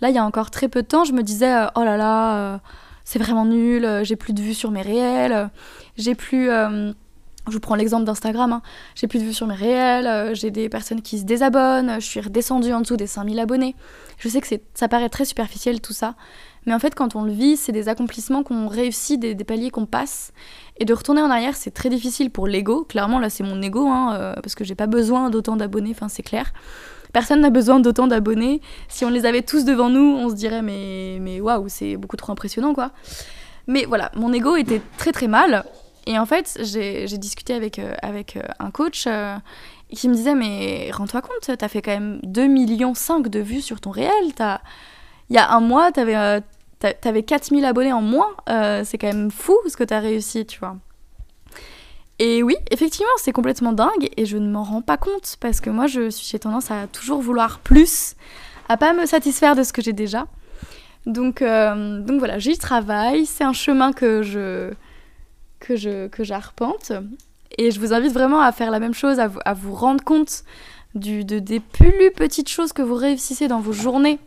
Là, 0.00 0.08
il 0.08 0.14
y 0.14 0.18
a 0.18 0.24
encore 0.24 0.50
très 0.50 0.68
peu 0.68 0.82
de 0.82 0.86
temps, 0.86 1.04
je 1.04 1.12
me 1.12 1.22
disais, 1.22 1.54
euh, 1.54 1.66
oh 1.76 1.84
là 1.84 1.96
là, 1.96 2.36
euh, 2.36 2.58
c'est 3.04 3.18
vraiment 3.18 3.44
nul, 3.44 3.84
euh, 3.84 4.02
j'ai 4.02 4.16
plus 4.16 4.32
de 4.32 4.40
vues 4.40 4.54
sur 4.54 4.70
mes 4.70 4.82
réels, 4.82 5.50
j'ai 5.96 6.14
plus... 6.14 6.50
je 7.48 7.52
vous 7.52 7.60
prends 7.60 7.74
l'exemple 7.74 8.04
d'Instagram, 8.04 8.52
hein, 8.52 8.62
j'ai 8.94 9.06
plus 9.06 9.18
de 9.18 9.24
vues 9.24 9.32
sur 9.32 9.46
mes 9.46 9.54
réels, 9.54 10.34
j'ai 10.34 10.50
des 10.50 10.68
personnes 10.68 11.02
qui 11.02 11.18
se 11.18 11.24
désabonnent, 11.24 12.00
je 12.00 12.06
suis 12.06 12.20
redescendue 12.20 12.72
en 12.72 12.80
dessous 12.80 12.96
des 12.96 13.06
5000 13.06 13.38
abonnés. 13.38 13.74
Je 14.18 14.28
sais 14.28 14.40
que 14.40 14.46
ça 14.74 14.88
paraît 14.88 15.08
très 15.08 15.24
superficiel 15.24 15.80
tout 15.80 15.92
ça, 15.92 16.14
mais 16.66 16.74
en 16.74 16.78
fait, 16.78 16.94
quand 16.94 17.16
on 17.16 17.24
le 17.24 17.32
vit, 17.32 17.56
c'est 17.56 17.72
des 17.72 17.88
accomplissements 17.88 18.42
qu'on 18.42 18.68
réussit, 18.68 19.18
des, 19.18 19.34
paliers 19.44 19.70
qu'on 19.70 19.86
passe. 19.86 20.32
Et 20.78 20.84
de 20.84 20.92
retourner 20.92 21.22
en 21.22 21.30
arrière, 21.30 21.56
c'est 21.56 21.70
très 21.70 21.88
difficile 21.88 22.30
pour 22.30 22.46
l'ego. 22.46 22.84
Clairement, 22.84 23.18
là, 23.18 23.30
c'est 23.30 23.42
mon 23.42 23.60
ego, 23.62 23.86
hein, 23.88 24.34
parce 24.42 24.54
que 24.54 24.64
j'ai 24.64 24.74
pas 24.74 24.86
besoin 24.86 25.30
d'autant 25.30 25.56
d'abonnés, 25.56 25.92
enfin, 25.92 26.08
c'est 26.08 26.22
clair. 26.22 26.52
Personne 27.12 27.40
n'a 27.40 27.50
besoin 27.50 27.80
d'autant 27.80 28.06
d'abonnés. 28.06 28.60
Si 28.88 29.04
on 29.04 29.10
les 29.10 29.26
avait 29.26 29.42
tous 29.42 29.64
devant 29.64 29.88
nous, 29.88 30.16
on 30.18 30.28
se 30.28 30.34
dirait 30.34 30.62
mais 30.62 31.18
mais 31.20 31.40
waouh, 31.40 31.68
c'est 31.68 31.96
beaucoup 31.96 32.16
trop 32.16 32.32
impressionnant 32.32 32.72
quoi. 32.72 32.92
Mais 33.66 33.84
voilà, 33.84 34.10
mon 34.14 34.32
ego 34.32 34.56
était 34.56 34.80
très 34.96 35.12
très 35.12 35.26
mal. 35.26 35.64
Et 36.06 36.18
en 36.18 36.26
fait, 36.26 36.58
j'ai 36.62 37.18
discuté 37.18 37.54
avec, 37.54 37.78
euh, 37.78 37.94
avec 38.02 38.36
euh, 38.36 38.42
un 38.58 38.70
coach 38.70 39.04
euh, 39.06 39.36
qui 39.94 40.08
me 40.08 40.14
disait 40.14 40.34
Mais 40.34 40.90
rends-toi 40.92 41.22
compte, 41.22 41.56
t'as 41.56 41.68
fait 41.68 41.82
quand 41.82 41.92
même 41.92 42.20
2,5 42.24 42.48
millions 42.48 42.92
de 42.92 43.38
vues 43.40 43.60
sur 43.60 43.80
ton 43.80 43.90
réel. 43.90 44.10
Il 45.28 45.36
y 45.36 45.38
a 45.38 45.52
un 45.52 45.60
mois, 45.60 45.92
t'avais 45.92 46.42
avais 47.04 47.22
4000 47.22 47.64
abonnés 47.64 47.92
en 47.92 48.02
moins. 48.02 48.34
c'est 48.84 48.98
quand 48.98 49.08
même 49.08 49.30
fou 49.30 49.56
ce 49.68 49.76
que 49.76 49.84
t'as 49.84 50.00
réussi, 50.00 50.46
tu 50.46 50.58
vois. 50.58 50.76
Et 52.18 52.42
oui, 52.42 52.56
effectivement, 52.70 53.10
c'est 53.16 53.32
complètement 53.32 53.72
dingue 53.72 54.10
et 54.16 54.26
je 54.26 54.36
ne 54.36 54.50
m'en 54.50 54.62
rends 54.62 54.82
pas 54.82 54.98
compte 54.98 55.36
parce 55.40 55.60
que 55.60 55.70
moi, 55.70 55.86
j'ai 55.86 56.38
tendance 56.38 56.70
à 56.70 56.86
toujours 56.86 57.22
vouloir 57.22 57.60
plus, 57.60 58.14
à 58.68 58.76
pas 58.76 58.92
me 58.92 59.06
satisfaire 59.06 59.56
de 59.56 59.62
ce 59.62 59.72
que 59.72 59.80
j'ai 59.80 59.94
déjà. 59.94 60.26
Donc, 61.06 61.40
donc 61.42 62.18
voilà, 62.18 62.38
j'y 62.38 62.58
travaille. 62.58 63.26
C'est 63.26 63.44
un 63.44 63.52
chemin 63.54 63.92
que 63.92 64.22
je 64.22 64.72
que 65.60 65.76
je 65.76 66.08
que 66.08 66.24
j'arpente 66.24 66.92
et 67.58 67.70
je 67.70 67.80
vous 67.80 67.92
invite 67.92 68.12
vraiment 68.12 68.40
à 68.40 68.52
faire 68.52 68.70
la 68.70 68.80
même 68.80 68.94
chose, 68.94 69.20
à 69.20 69.28
vous, 69.28 69.40
à 69.44 69.54
vous 69.54 69.74
rendre 69.74 70.02
compte 70.02 70.44
du, 70.94 71.24
de, 71.24 71.38
des 71.38 71.60
plus 71.60 72.10
petites 72.16 72.48
choses 72.48 72.72
que 72.72 72.82
vous 72.82 72.94
réussissez 72.94 73.48
dans 73.48 73.60
vos 73.60 73.72
journées. 73.72 74.18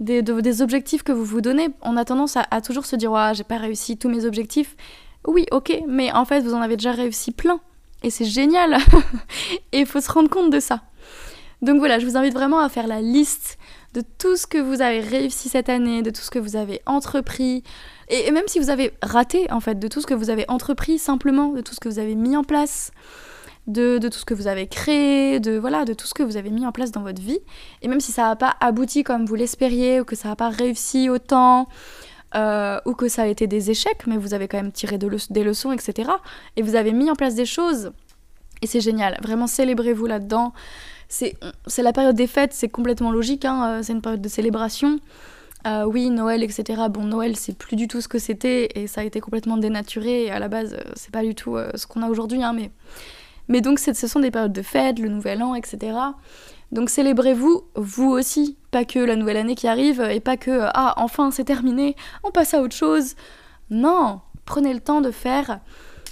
Des, 0.00 0.22
des 0.22 0.62
objectifs 0.62 1.02
que 1.02 1.12
vous 1.12 1.24
vous 1.24 1.42
donnez, 1.42 1.68
on 1.82 1.96
a 1.96 2.06
tendance 2.06 2.36
à, 2.36 2.46
à 2.50 2.62
toujours 2.62 2.86
se 2.86 2.96
dire 2.96 3.12
ouais, 3.12 3.32
j'ai 3.34 3.44
pas 3.44 3.58
réussi 3.58 3.98
tous 3.98 4.08
mes 4.08 4.24
objectifs, 4.24 4.74
oui, 5.26 5.46
ok, 5.50 5.82
mais 5.86 6.12
en 6.12 6.24
fait, 6.24 6.40
vous 6.40 6.54
en 6.54 6.62
avez 6.62 6.76
déjà 6.76 6.92
réussi 6.92 7.32
plein. 7.32 7.60
Et 8.02 8.10
c'est 8.10 8.24
génial. 8.24 8.78
et 9.72 9.80
il 9.80 9.86
faut 9.86 10.00
se 10.00 10.10
rendre 10.10 10.30
compte 10.30 10.50
de 10.50 10.60
ça. 10.60 10.82
Donc 11.62 11.78
voilà, 11.78 11.98
je 11.98 12.06
vous 12.06 12.16
invite 12.16 12.32
vraiment 12.32 12.60
à 12.60 12.68
faire 12.70 12.86
la 12.86 13.02
liste 13.02 13.58
de 13.92 14.02
tout 14.18 14.36
ce 14.36 14.46
que 14.46 14.56
vous 14.56 14.80
avez 14.80 15.00
réussi 15.00 15.50
cette 15.50 15.68
année, 15.68 16.00
de 16.00 16.10
tout 16.10 16.22
ce 16.22 16.30
que 16.30 16.38
vous 16.38 16.56
avez 16.56 16.80
entrepris. 16.86 17.62
Et 18.10 18.30
même 18.32 18.44
si 18.48 18.58
vous 18.58 18.70
avez 18.70 18.92
raté, 19.02 19.50
en 19.52 19.60
fait, 19.60 19.78
de 19.78 19.88
tout 19.88 20.00
ce 20.00 20.06
que 20.06 20.14
vous 20.14 20.30
avez 20.30 20.44
entrepris 20.48 20.98
simplement, 20.98 21.52
de 21.52 21.60
tout 21.60 21.74
ce 21.74 21.80
que 21.80 21.88
vous 21.88 22.00
avez 22.00 22.16
mis 22.16 22.36
en 22.36 22.42
place, 22.42 22.90
de, 23.68 23.98
tout 23.98 24.18
ce 24.18 24.24
que 24.24 24.34
vous 24.34 24.48
avez 24.48 24.66
créé, 24.66 25.38
de 25.38 25.56
voilà, 25.56 25.84
de 25.84 25.94
tout 25.94 26.06
ce 26.06 26.14
que 26.14 26.24
vous 26.24 26.36
avez 26.36 26.50
mis 26.50 26.66
en 26.66 26.72
place 26.72 26.90
dans 26.90 27.02
votre 27.02 27.22
vie. 27.22 27.38
Et 27.82 27.88
même 27.88 28.00
si 28.00 28.10
ça 28.10 28.22
n'a 28.22 28.36
pas 28.36 28.56
abouti 28.60 29.04
comme 29.04 29.26
vous 29.26 29.36
l'espériez, 29.36 30.00
ou 30.00 30.04
que 30.04 30.16
ça 30.16 30.28
n'a 30.28 30.36
pas 30.36 30.48
réussi 30.48 31.08
autant, 31.08 31.68
euh, 32.34 32.80
ou 32.84 32.94
que 32.94 33.08
ça 33.08 33.22
a 33.22 33.26
été 33.26 33.46
des 33.46 33.70
échecs, 33.70 34.06
mais 34.06 34.16
vous 34.16 34.34
avez 34.34 34.48
quand 34.48 34.58
même 34.58 34.72
tiré 34.72 34.98
des 34.98 35.44
leçons, 35.44 35.72
etc. 35.72 36.10
Et 36.56 36.62
vous 36.62 36.74
avez 36.74 36.92
mis 36.92 37.10
en 37.10 37.14
place 37.14 37.36
des 37.36 37.46
choses. 37.46 37.92
Et 38.62 38.66
c'est 38.66 38.80
génial. 38.80 39.18
Vraiment, 39.22 39.46
célébrez-vous 39.46 40.06
là-dedans. 40.06 40.52
C'est 41.08 41.36
la 41.78 41.92
période 41.92 42.14
des 42.14 42.26
fêtes, 42.26 42.52
c'est 42.52 42.68
complètement 42.68 43.10
logique. 43.10 43.44
Hein, 43.44 43.68
euh, 43.68 43.82
c'est 43.82 43.92
une 43.92 44.02
période 44.02 44.20
de 44.20 44.28
célébration. 44.28 44.98
Euh, 45.66 45.84
oui, 45.84 46.10
Noël, 46.10 46.42
etc. 46.42 46.82
Bon, 46.90 47.04
Noël, 47.04 47.36
c'est 47.36 47.56
plus 47.56 47.76
du 47.76 47.88
tout 47.88 48.00
ce 48.00 48.08
que 48.08 48.18
c'était 48.18 48.68
et 48.74 48.86
ça 48.86 49.02
a 49.02 49.04
été 49.04 49.20
complètement 49.20 49.56
dénaturé. 49.56 50.30
À 50.30 50.38
la 50.38 50.48
base, 50.48 50.76
c'est 50.94 51.10
pas 51.10 51.22
du 51.22 51.34
tout 51.34 51.56
ce 51.74 51.86
qu'on 51.86 52.02
a 52.02 52.08
aujourd'hui. 52.08 52.42
Hein, 52.42 52.56
mais... 53.48 53.60
donc, 53.60 53.78
ce 53.78 54.06
sont 54.06 54.20
des 54.20 54.30
périodes 54.30 54.52
de 54.52 54.62
fêtes, 54.62 54.98
le 54.98 55.08
Nouvel 55.08 55.42
An, 55.42 55.54
etc. 55.54 55.92
Donc 56.72 56.88
célébrez-vous, 56.88 57.64
vous 57.74 58.10
aussi, 58.10 58.56
pas 58.70 58.84
que 58.84 59.00
la 59.00 59.16
nouvelle 59.16 59.36
année 59.36 59.56
qui 59.56 59.66
arrive 59.66 60.00
et 60.00 60.20
pas 60.20 60.36
que 60.36 60.68
ah 60.72 60.94
enfin 60.98 61.30
c'est 61.32 61.44
terminé, 61.44 61.96
on 62.22 62.30
passe 62.30 62.54
à 62.54 62.62
autre 62.62 62.76
chose. 62.76 63.16
Non, 63.70 64.20
prenez 64.44 64.72
le 64.72 64.80
temps 64.80 65.00
de 65.00 65.10
faire 65.10 65.60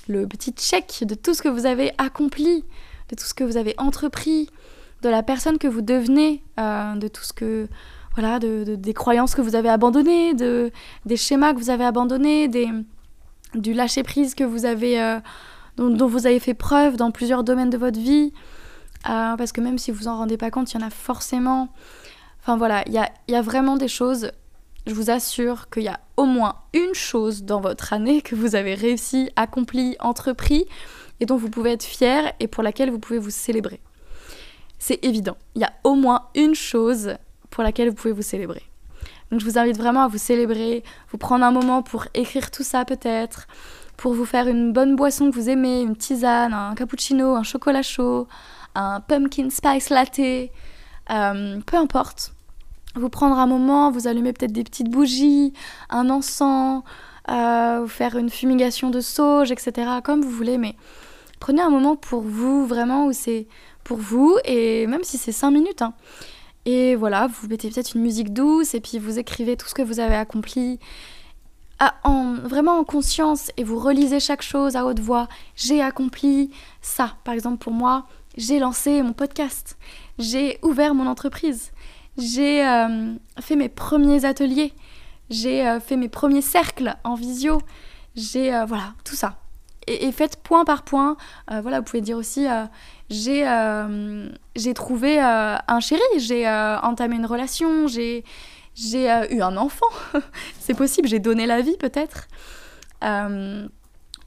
le 0.08 0.26
petit 0.26 0.52
check 0.52 1.04
de 1.06 1.14
tout 1.14 1.34
ce 1.34 1.42
que 1.42 1.48
vous 1.48 1.66
avez 1.66 1.92
accompli, 1.98 2.64
de 3.08 3.14
tout 3.14 3.24
ce 3.24 3.34
que 3.34 3.44
vous 3.44 3.56
avez 3.56 3.74
entrepris, 3.78 4.50
de 5.02 5.08
la 5.08 5.22
personne 5.22 5.58
que 5.58 5.68
vous 5.68 5.82
devenez, 5.82 6.42
euh, 6.58 6.96
de 6.96 7.06
tout 7.06 7.22
ce 7.22 7.32
que 7.32 7.68
voilà, 8.18 8.40
de, 8.40 8.74
des 8.74 8.94
croyances 8.94 9.36
que 9.36 9.40
vous 9.40 9.54
avez 9.54 9.68
abandonnées, 9.68 10.34
de 10.34 10.72
des 11.06 11.16
schémas 11.16 11.52
que 11.54 11.58
vous 11.58 11.70
avez 11.70 11.84
abandonnés, 11.84 12.48
des 12.48 12.68
du 13.54 13.74
lâcher 13.74 14.02
prise 14.02 14.34
que 14.34 14.42
vous 14.42 14.64
avez 14.64 15.00
euh, 15.00 15.20
dont, 15.76 15.88
dont, 15.88 16.08
vous 16.08 16.26
avez 16.26 16.40
fait 16.40 16.54
preuve 16.54 16.96
dans 16.96 17.12
plusieurs 17.12 17.44
domaines 17.44 17.70
de 17.70 17.78
votre 17.78 18.00
vie. 18.00 18.32
Euh, 19.08 19.36
parce 19.36 19.52
que 19.52 19.60
même 19.60 19.78
si 19.78 19.92
vous 19.92 20.08
en 20.08 20.16
rendez 20.16 20.36
pas 20.36 20.50
compte, 20.50 20.72
il 20.72 20.80
y 20.80 20.82
en 20.82 20.86
a 20.86 20.90
forcément. 20.90 21.68
Enfin 22.40 22.56
voilà, 22.56 22.82
il 22.86 22.92
y 22.92 22.98
a, 22.98 23.08
y 23.28 23.36
a, 23.36 23.40
vraiment 23.40 23.76
des 23.76 23.86
choses. 23.86 24.32
Je 24.88 24.94
vous 24.94 25.10
assure 25.10 25.70
qu'il 25.70 25.84
y 25.84 25.88
a 25.88 26.00
au 26.16 26.24
moins 26.24 26.56
une 26.74 26.94
chose 26.94 27.44
dans 27.44 27.60
votre 27.60 27.92
année 27.92 28.20
que 28.20 28.34
vous 28.34 28.56
avez 28.56 28.74
réussi, 28.74 29.30
accompli, 29.36 29.94
entrepris 30.00 30.66
et 31.20 31.26
dont 31.26 31.36
vous 31.36 31.50
pouvez 31.50 31.70
être 31.70 31.84
fier 31.84 32.32
et 32.40 32.48
pour 32.48 32.64
laquelle 32.64 32.90
vous 32.90 32.98
pouvez 32.98 33.20
vous 33.20 33.30
célébrer. 33.30 33.80
C'est 34.80 35.04
évident. 35.04 35.36
Il 35.54 35.60
y 35.60 35.64
a 35.64 35.72
au 35.84 35.94
moins 35.94 36.26
une 36.34 36.56
chose 36.56 37.14
pour 37.50 37.62
laquelle 37.62 37.88
vous 37.88 37.94
pouvez 37.94 38.12
vous 38.12 38.22
célébrer. 38.22 38.62
Donc 39.30 39.40
je 39.40 39.44
vous 39.44 39.58
invite 39.58 39.76
vraiment 39.76 40.02
à 40.02 40.08
vous 40.08 40.18
célébrer, 40.18 40.82
vous 41.10 41.18
prendre 41.18 41.44
un 41.44 41.50
moment 41.50 41.82
pour 41.82 42.06
écrire 42.14 42.50
tout 42.50 42.62
ça 42.62 42.84
peut-être, 42.84 43.46
pour 43.96 44.14
vous 44.14 44.24
faire 44.24 44.48
une 44.48 44.72
bonne 44.72 44.96
boisson 44.96 45.30
que 45.30 45.34
vous 45.34 45.50
aimez, 45.50 45.82
une 45.82 45.96
tisane, 45.96 46.54
un 46.54 46.74
cappuccino, 46.74 47.34
un 47.34 47.42
chocolat 47.42 47.82
chaud, 47.82 48.26
un 48.74 49.00
pumpkin 49.00 49.50
spice 49.50 49.90
latte, 49.90 50.20
euh, 51.10 51.60
peu 51.66 51.76
importe. 51.76 52.32
Vous 52.94 53.10
prendre 53.10 53.38
un 53.38 53.46
moment, 53.46 53.90
vous 53.90 54.08
allumer 54.08 54.32
peut-être 54.32 54.52
des 54.52 54.64
petites 54.64 54.90
bougies, 54.90 55.52
un 55.90 56.08
encens, 56.10 56.82
euh, 57.30 57.80
vous 57.82 57.88
faire 57.88 58.16
une 58.16 58.30
fumigation 58.30 58.88
de 58.88 59.00
sauge, 59.00 59.52
etc. 59.52 59.72
Comme 60.02 60.22
vous 60.22 60.30
voulez, 60.30 60.58
mais 60.58 60.74
prenez 61.38 61.60
un 61.60 61.70
moment 61.70 61.96
pour 61.96 62.22
vous, 62.22 62.66
vraiment, 62.66 63.06
où 63.06 63.12
c'est 63.12 63.46
pour 63.84 63.98
vous, 63.98 64.38
et 64.44 64.86
même 64.86 65.04
si 65.04 65.18
c'est 65.18 65.32
5 65.32 65.50
minutes. 65.50 65.82
Hein. 65.82 65.92
Et 66.70 66.96
voilà, 66.96 67.28
vous 67.28 67.48
mettez 67.48 67.70
peut-être 67.70 67.94
une 67.94 68.02
musique 68.02 68.34
douce, 68.34 68.74
et 68.74 68.80
puis 68.80 68.98
vous 68.98 69.18
écrivez 69.18 69.56
tout 69.56 69.66
ce 69.66 69.72
que 69.72 69.80
vous 69.80 70.00
avez 70.00 70.16
accompli. 70.16 70.78
en, 72.04 72.34
vraiment 72.34 72.78
en 72.78 72.84
conscience 72.84 73.50
et 73.56 73.64
vous 73.64 73.78
relisez 73.78 74.20
chaque 74.20 74.42
chose 74.42 74.76
à 74.76 74.84
haute 74.84 75.00
voix. 75.00 75.28
J'ai 75.56 75.80
accompli 75.80 76.50
ça. 76.82 77.16
Par 77.24 77.32
exemple, 77.32 77.56
pour 77.56 77.72
moi, 77.72 78.06
j'ai 78.36 78.58
lancé 78.58 79.00
mon 79.02 79.14
podcast, 79.14 79.78
j'ai 80.18 80.58
ouvert 80.62 80.94
mon 80.94 81.06
entreprise, 81.06 81.72
j'ai 82.18 82.62
euh, 82.66 83.14
fait 83.40 83.56
mes 83.56 83.70
premiers 83.70 84.26
ateliers, 84.26 84.74
j'ai 85.30 85.66
euh, 85.66 85.80
fait 85.80 85.96
mes 85.96 86.10
premiers 86.10 86.42
cercles 86.42 86.96
en 87.02 87.14
visio, 87.14 87.62
j'ai 88.14 88.54
euh, 88.54 88.66
voilà 88.66 88.92
tout 89.04 89.16
ça. 89.16 89.38
Et, 89.88 90.12
faites 90.12 90.36
point 90.42 90.64
par 90.64 90.82
point. 90.82 91.16
voilà, 91.48 91.80
vous 91.80 91.84
pouvez 91.84 92.00
dire 92.00 92.16
aussi 92.16 92.46
j'ai 93.10 93.44
j'ai 94.56 94.74
trouvé 94.74 95.18
un 95.20 95.80
chéri, 95.80 96.02
j'ai 96.18 96.48
entamé 96.82 97.16
une 97.16 97.26
relation, 97.26 97.86
j'ai 97.86 98.24
eu 98.86 99.40
un 99.42 99.56
enfant, 99.56 99.86
c'est 100.60 100.74
possible, 100.74 101.08
j'ai 101.08 101.18
donné 101.18 101.46
la 101.46 101.62
vie 101.62 101.76
peut-être 101.76 102.28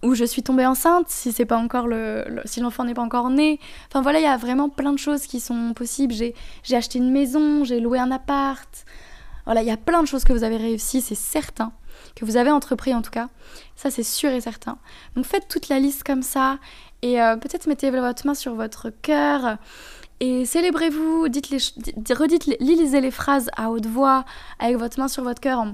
où 0.03 0.15
je 0.15 0.25
suis 0.25 0.43
tombée 0.43 0.65
enceinte 0.65 1.07
si 1.09 1.31
c'est 1.31 1.45
pas 1.45 1.57
encore 1.57 1.87
le, 1.87 2.25
si 2.45 2.59
l'enfant 2.59 2.83
n'est 2.83 2.93
pas 2.93 3.01
encore 3.01 3.29
né. 3.29 3.59
Enfin 3.89 4.01
voilà, 4.01 4.19
il 4.19 4.23
y 4.23 4.27
a 4.27 4.37
vraiment 4.37 4.69
plein 4.69 4.93
de 4.93 4.99
choses 4.99 5.27
qui 5.27 5.39
sont 5.39 5.73
possibles. 5.73 6.13
J'ai, 6.13 6.35
j'ai 6.63 6.75
acheté 6.75 6.99
une 6.99 7.11
maison, 7.11 7.63
j'ai 7.63 7.79
loué 7.79 7.99
un 7.99 8.11
appart. 8.11 8.85
Voilà, 9.45 9.61
il 9.61 9.67
y 9.67 9.71
a 9.71 9.77
plein 9.77 10.01
de 10.01 10.07
choses 10.07 10.23
que 10.23 10.33
vous 10.33 10.43
avez 10.43 10.57
réussi, 10.57 11.01
c'est 11.01 11.15
certain. 11.15 11.71
Que 12.15 12.25
vous 12.25 12.37
avez 12.37 12.51
entrepris 12.51 12.93
en 12.93 13.01
tout 13.01 13.11
cas. 13.11 13.29
Ça 13.75 13.89
c'est 13.89 14.03
sûr 14.03 14.31
et 14.31 14.41
certain. 14.41 14.77
Donc 15.15 15.25
faites 15.25 15.47
toute 15.47 15.69
la 15.69 15.79
liste 15.79 16.03
comme 16.03 16.23
ça 16.23 16.59
et 17.01 17.21
euh, 17.21 17.35
peut-être 17.37 17.67
mettez 17.67 17.89
votre 17.89 18.27
main 18.27 18.35
sur 18.35 18.53
votre 18.53 18.89
cœur 18.89 19.57
et 20.21 20.45
célébrez-vous, 20.45 21.29
dites 21.29 21.49
les, 21.49 22.13
redites, 22.13 22.45
lisez 22.59 23.01
les 23.01 23.09
phrases 23.09 23.49
à 23.57 23.71
haute 23.71 23.87
voix 23.87 24.23
avec 24.59 24.77
votre 24.77 24.99
main 24.99 25.07
sur 25.07 25.23
votre 25.23 25.41
cœur. 25.41 25.65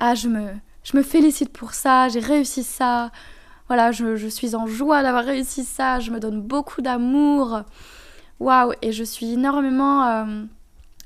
Ah, 0.00 0.14
je 0.14 0.28
me, 0.28 0.46
je 0.84 0.96
me 0.96 1.02
félicite 1.02 1.52
pour 1.52 1.74
ça, 1.74 2.08
j'ai 2.08 2.20
réussi 2.20 2.62
ça, 2.62 3.10
voilà, 3.68 3.92
je, 3.92 4.26
suis 4.28 4.54
en 4.54 4.66
joie 4.66 5.02
d'avoir 5.02 5.22
réussi 5.22 5.64
ça, 5.64 6.00
je 6.00 6.10
me 6.10 6.18
donne 6.18 6.40
beaucoup 6.40 6.80
d'amour. 6.80 7.60
Waouh, 8.40 8.72
et 8.80 8.92
je 8.92 9.04
suis 9.04 9.34
énormément 9.34 10.06
euh, 10.06 10.44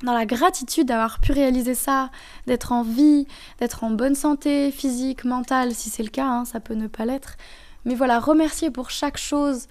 dans 0.02 0.12
la 0.12 0.26
gratitude 0.26 0.88
d'avoir 0.88 1.21
pu 1.21 1.33
réaliser 1.33 1.75
ça, 1.75 2.11
d'être 2.47 2.73
en 2.73 2.83
vie, 2.83 3.26
d'être 3.59 3.85
en 3.85 3.90
bonne 3.90 4.14
santé 4.14 4.71
physique, 4.71 5.25
mentale, 5.25 5.75
si 5.75 5.90
c'est 5.90 6.02
le 6.02 6.11
cas, 6.11 6.26
hein, 6.26 6.45
ça 6.45 6.61
peut 6.61 6.75
ne 6.75 6.87
pas 6.87 7.05
l'être. 7.05 7.37
Mais 7.85 7.95
voilà, 7.95 8.21
remerciez 8.21 8.71
pour 8.71 8.90
chaque 8.90 9.17
chose 9.17 9.67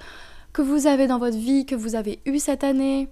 que 0.53 0.61
vous 0.61 0.87
avez 0.87 1.07
dans 1.07 1.19
votre 1.19 1.37
vie, 1.37 1.65
que 1.65 1.75
vous 1.75 1.95
avez 1.95 2.19
eu 2.25 2.39
cette 2.39 2.63
année. 2.63 3.09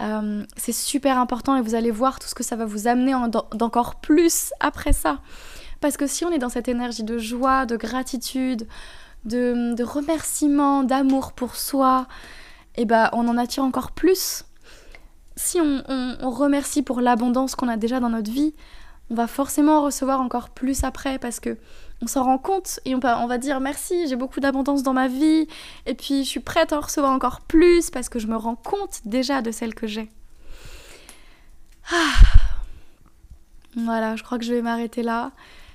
Euh, 0.00 0.44
c'est 0.56 0.72
super 0.72 1.18
important 1.18 1.56
et 1.56 1.60
vous 1.60 1.74
allez 1.74 1.90
voir 1.90 2.18
tout 2.18 2.28
ce 2.28 2.34
que 2.34 2.42
ça 2.42 2.56
va 2.56 2.64
vous 2.64 2.88
amener 2.88 3.14
d'encore 3.54 3.96
plus 3.96 4.52
après 4.58 4.92
ça. 4.92 5.20
Parce 5.80 5.96
que 5.96 6.06
si 6.06 6.24
on 6.24 6.30
est 6.30 6.38
dans 6.38 6.48
cette 6.48 6.68
énergie 6.68 7.02
de 7.02 7.18
joie, 7.18 7.66
de 7.66 7.76
gratitude, 7.76 8.66
de, 9.24 9.74
de 9.74 9.84
remerciement, 9.84 10.82
d'amour 10.82 11.32
pour 11.32 11.56
soi, 11.56 12.06
et 12.74 12.82
eh 12.82 12.84
ben 12.86 13.10
on 13.12 13.28
en 13.28 13.36
attire 13.36 13.64
encore 13.64 13.90
plus. 13.90 14.44
Si 15.36 15.58
on, 15.60 16.30
remercie 16.30 16.82
pour 16.82 17.00
l'abondance 17.00 17.54
qu'on 17.54 17.68
a 17.68 17.76
déjà 17.76 18.00
dans 18.00 18.10
notre 18.10 18.30
vie, 18.30 18.54
on 19.10 19.14
va 19.14 19.26
forcément 19.26 19.82
recevoir 19.82 20.20
encore 20.20 20.50
plus 20.50 20.84
après 20.84 21.18
parce 21.18 21.40
que 21.40 21.56
on 22.02 22.06
s'en 22.06 22.24
rend 22.24 22.38
compte 22.38 22.80
et 22.84 22.94
on, 22.94 23.00
on 23.02 23.26
va 23.26 23.38
dire 23.38 23.60
merci, 23.60 24.08
j'ai 24.08 24.16
beaucoup 24.16 24.40
d'abondance 24.40 24.82
dans 24.82 24.92
ma 24.92 25.08
vie 25.08 25.46
et 25.86 25.94
puis 25.94 26.24
je 26.24 26.28
suis 26.28 26.40
prête 26.40 26.72
à 26.72 26.78
en 26.78 26.80
recevoir 26.80 27.12
encore 27.12 27.40
plus 27.40 27.90
parce 27.90 28.08
que 28.08 28.18
je 28.18 28.26
me 28.26 28.36
rends 28.36 28.56
compte 28.56 29.00
déjà 29.04 29.42
de 29.42 29.50
celle 29.50 29.74
que 29.74 29.86
j'ai. 29.86 30.10
Ah. 31.90 32.12
Voilà, 33.76 34.16
je 34.16 34.22
crois 34.22 34.38
que 34.38 34.44
je 34.44 34.52
vais 34.52 34.62
m'arrêter 34.62 35.02
là 35.02 35.32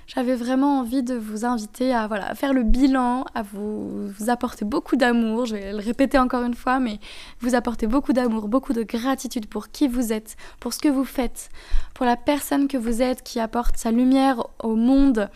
j'avais 0.08 0.34
vraiment 0.34 0.80
envie 0.80 1.02
de 1.02 1.14
vous 1.14 1.44
inviter 1.44 1.94
à 1.94 2.06
voilà, 2.08 2.34
faire 2.34 2.54
le 2.54 2.62
bilan, 2.62 3.26
à 3.34 3.42
vous, 3.42 4.08
vous 4.08 4.30
apporter 4.30 4.64
beaucoup 4.64 4.96
d'amour. 4.96 5.44
Je 5.44 5.54
vais 5.54 5.72
le 5.72 5.78
répéter 5.78 6.18
encore 6.18 6.44
une 6.44 6.54
fois, 6.54 6.80
mais 6.80 6.98
vous 7.40 7.54
apporter 7.54 7.86
beaucoup 7.86 8.14
d'amour, 8.14 8.48
beaucoup 8.48 8.72
de 8.72 8.82
gratitude 8.82 9.46
pour 9.46 9.68
qui 9.68 9.86
vous 9.86 10.10
êtes, 10.14 10.36
pour 10.60 10.72
ce 10.72 10.78
que 10.78 10.88
vous 10.88 11.04
faites, 11.04 11.50
pour 11.94 12.06
la 12.06 12.16
personne 12.16 12.68
que 12.68 12.78
vous 12.78 13.02
êtes 13.02 13.22
qui 13.22 13.38
apporte 13.38 13.76
sa 13.76 13.90
lumière 13.90 14.46
au 14.60 14.76
monde. 14.76 15.28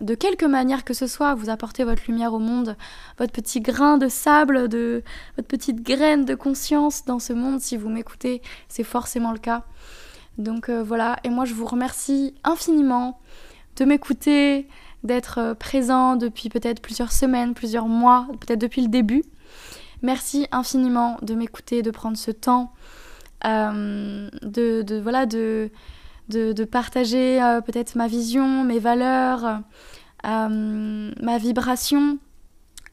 De 0.00 0.14
quelque 0.14 0.46
manière 0.46 0.84
que 0.84 0.94
ce 0.94 1.08
soit, 1.08 1.34
vous 1.34 1.50
apportez 1.50 1.82
votre 1.82 2.02
lumière 2.06 2.34
au 2.34 2.38
monde, 2.38 2.76
votre 3.18 3.32
petit 3.32 3.60
grain 3.60 3.98
de 3.98 4.08
sable, 4.08 4.68
de, 4.68 5.02
votre 5.36 5.48
petite 5.48 5.82
graine 5.82 6.24
de 6.24 6.36
conscience 6.36 7.04
dans 7.04 7.18
ce 7.18 7.32
monde. 7.32 7.60
Si 7.60 7.76
vous 7.76 7.88
m'écoutez, 7.88 8.42
c'est 8.68 8.84
forcément 8.84 9.32
le 9.32 9.38
cas. 9.38 9.64
Donc 10.38 10.68
euh, 10.68 10.84
voilà, 10.84 11.16
et 11.24 11.30
moi 11.30 11.44
je 11.44 11.54
vous 11.54 11.66
remercie 11.66 12.34
infiniment 12.44 13.20
de 13.76 13.84
m'écouter, 13.84 14.68
d'être 15.04 15.38
euh, 15.38 15.54
présent 15.54 16.16
depuis 16.16 16.48
peut-être 16.48 16.80
plusieurs 16.80 17.12
semaines, 17.12 17.54
plusieurs 17.54 17.86
mois, 17.86 18.26
peut-être 18.40 18.60
depuis 18.60 18.82
le 18.82 18.88
début. 18.88 19.22
Merci 20.02 20.46
infiniment 20.50 21.18
de 21.22 21.34
m'écouter, 21.34 21.82
de 21.82 21.90
prendre 21.90 22.16
ce 22.16 22.30
temps, 22.30 22.72
euh, 23.44 24.28
de, 24.42 25.00
voilà, 25.00 25.26
de, 25.26 25.70
de, 26.28 26.64
partager 26.64 27.42
euh, 27.42 27.60
peut-être 27.60 27.94
ma 27.94 28.06
vision, 28.06 28.64
mes 28.64 28.78
valeurs, 28.78 29.62
ma 30.24 31.38
vibration. 31.38 32.18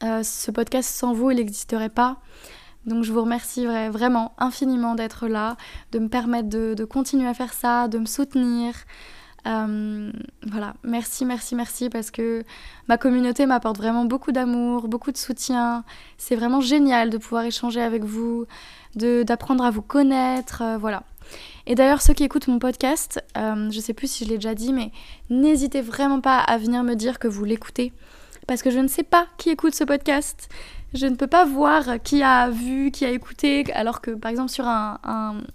ce 0.00 0.50
podcast 0.50 0.88
sans 0.88 1.12
vous, 1.12 1.30
il 1.30 1.36
n'existerait 1.36 1.90
pas. 1.90 2.18
Donc 2.86 3.04
je 3.04 3.12
vous 3.12 3.22
remercie 3.22 3.66
vraiment 3.90 4.32
infiniment 4.38 4.94
d'être 4.94 5.28
là, 5.28 5.56
de 5.92 5.98
me 5.98 6.08
permettre 6.08 6.48
de, 6.48 6.74
de, 6.74 6.84
continuer 6.84 7.28
à 7.28 7.34
faire 7.34 7.52
ça, 7.52 7.88
de 7.88 7.98
me 7.98 8.06
soutenir, 8.06 8.74
euh, 9.46 10.12
voilà, 10.46 10.74
merci, 10.84 11.24
merci, 11.24 11.54
merci 11.54 11.88
parce 11.88 12.10
que 12.10 12.44
ma 12.88 12.96
communauté 12.96 13.46
m'apporte 13.46 13.76
vraiment 13.76 14.04
beaucoup 14.04 14.32
d'amour, 14.32 14.88
beaucoup 14.88 15.12
de 15.12 15.16
soutien. 15.16 15.84
C'est 16.18 16.36
vraiment 16.36 16.60
génial 16.60 17.10
de 17.10 17.18
pouvoir 17.18 17.44
échanger 17.44 17.80
avec 17.80 18.04
vous, 18.04 18.46
d'apprendre 18.94 19.64
à 19.64 19.70
vous 19.70 19.82
connaître, 19.82 20.62
euh, 20.62 20.78
voilà. 20.78 21.02
Et 21.66 21.74
d'ailleurs, 21.74 22.02
ceux 22.02 22.14
qui 22.14 22.24
écoutent 22.24 22.48
mon 22.48 22.58
podcast, 22.58 23.22
euh, 23.36 23.70
je 23.70 23.80
sais 23.80 23.94
plus 23.94 24.10
si 24.10 24.24
je 24.24 24.30
l'ai 24.30 24.36
déjà 24.36 24.54
dit, 24.54 24.72
mais 24.72 24.90
n'hésitez 25.30 25.80
vraiment 25.80 26.20
pas 26.20 26.38
à 26.38 26.58
venir 26.58 26.82
me 26.82 26.94
dire 26.94 27.18
que 27.18 27.28
vous 27.28 27.44
l'écoutez. 27.44 27.92
Parce 28.46 28.62
que 28.62 28.70
je 28.70 28.80
ne 28.80 28.88
sais 28.88 29.04
pas 29.04 29.26
qui 29.38 29.50
écoute 29.50 29.74
ce 29.74 29.84
podcast 29.84 30.48
je 30.94 31.06
ne 31.06 31.14
peux 31.14 31.26
pas 31.26 31.44
voir 31.44 32.02
qui 32.02 32.22
a 32.22 32.50
vu, 32.50 32.90
qui 32.90 33.04
a 33.04 33.10
écouté, 33.10 33.64
alors 33.72 34.00
que 34.00 34.10
par 34.10 34.30
exemple 34.30 34.50
sur 34.50 34.66
un, 34.66 34.98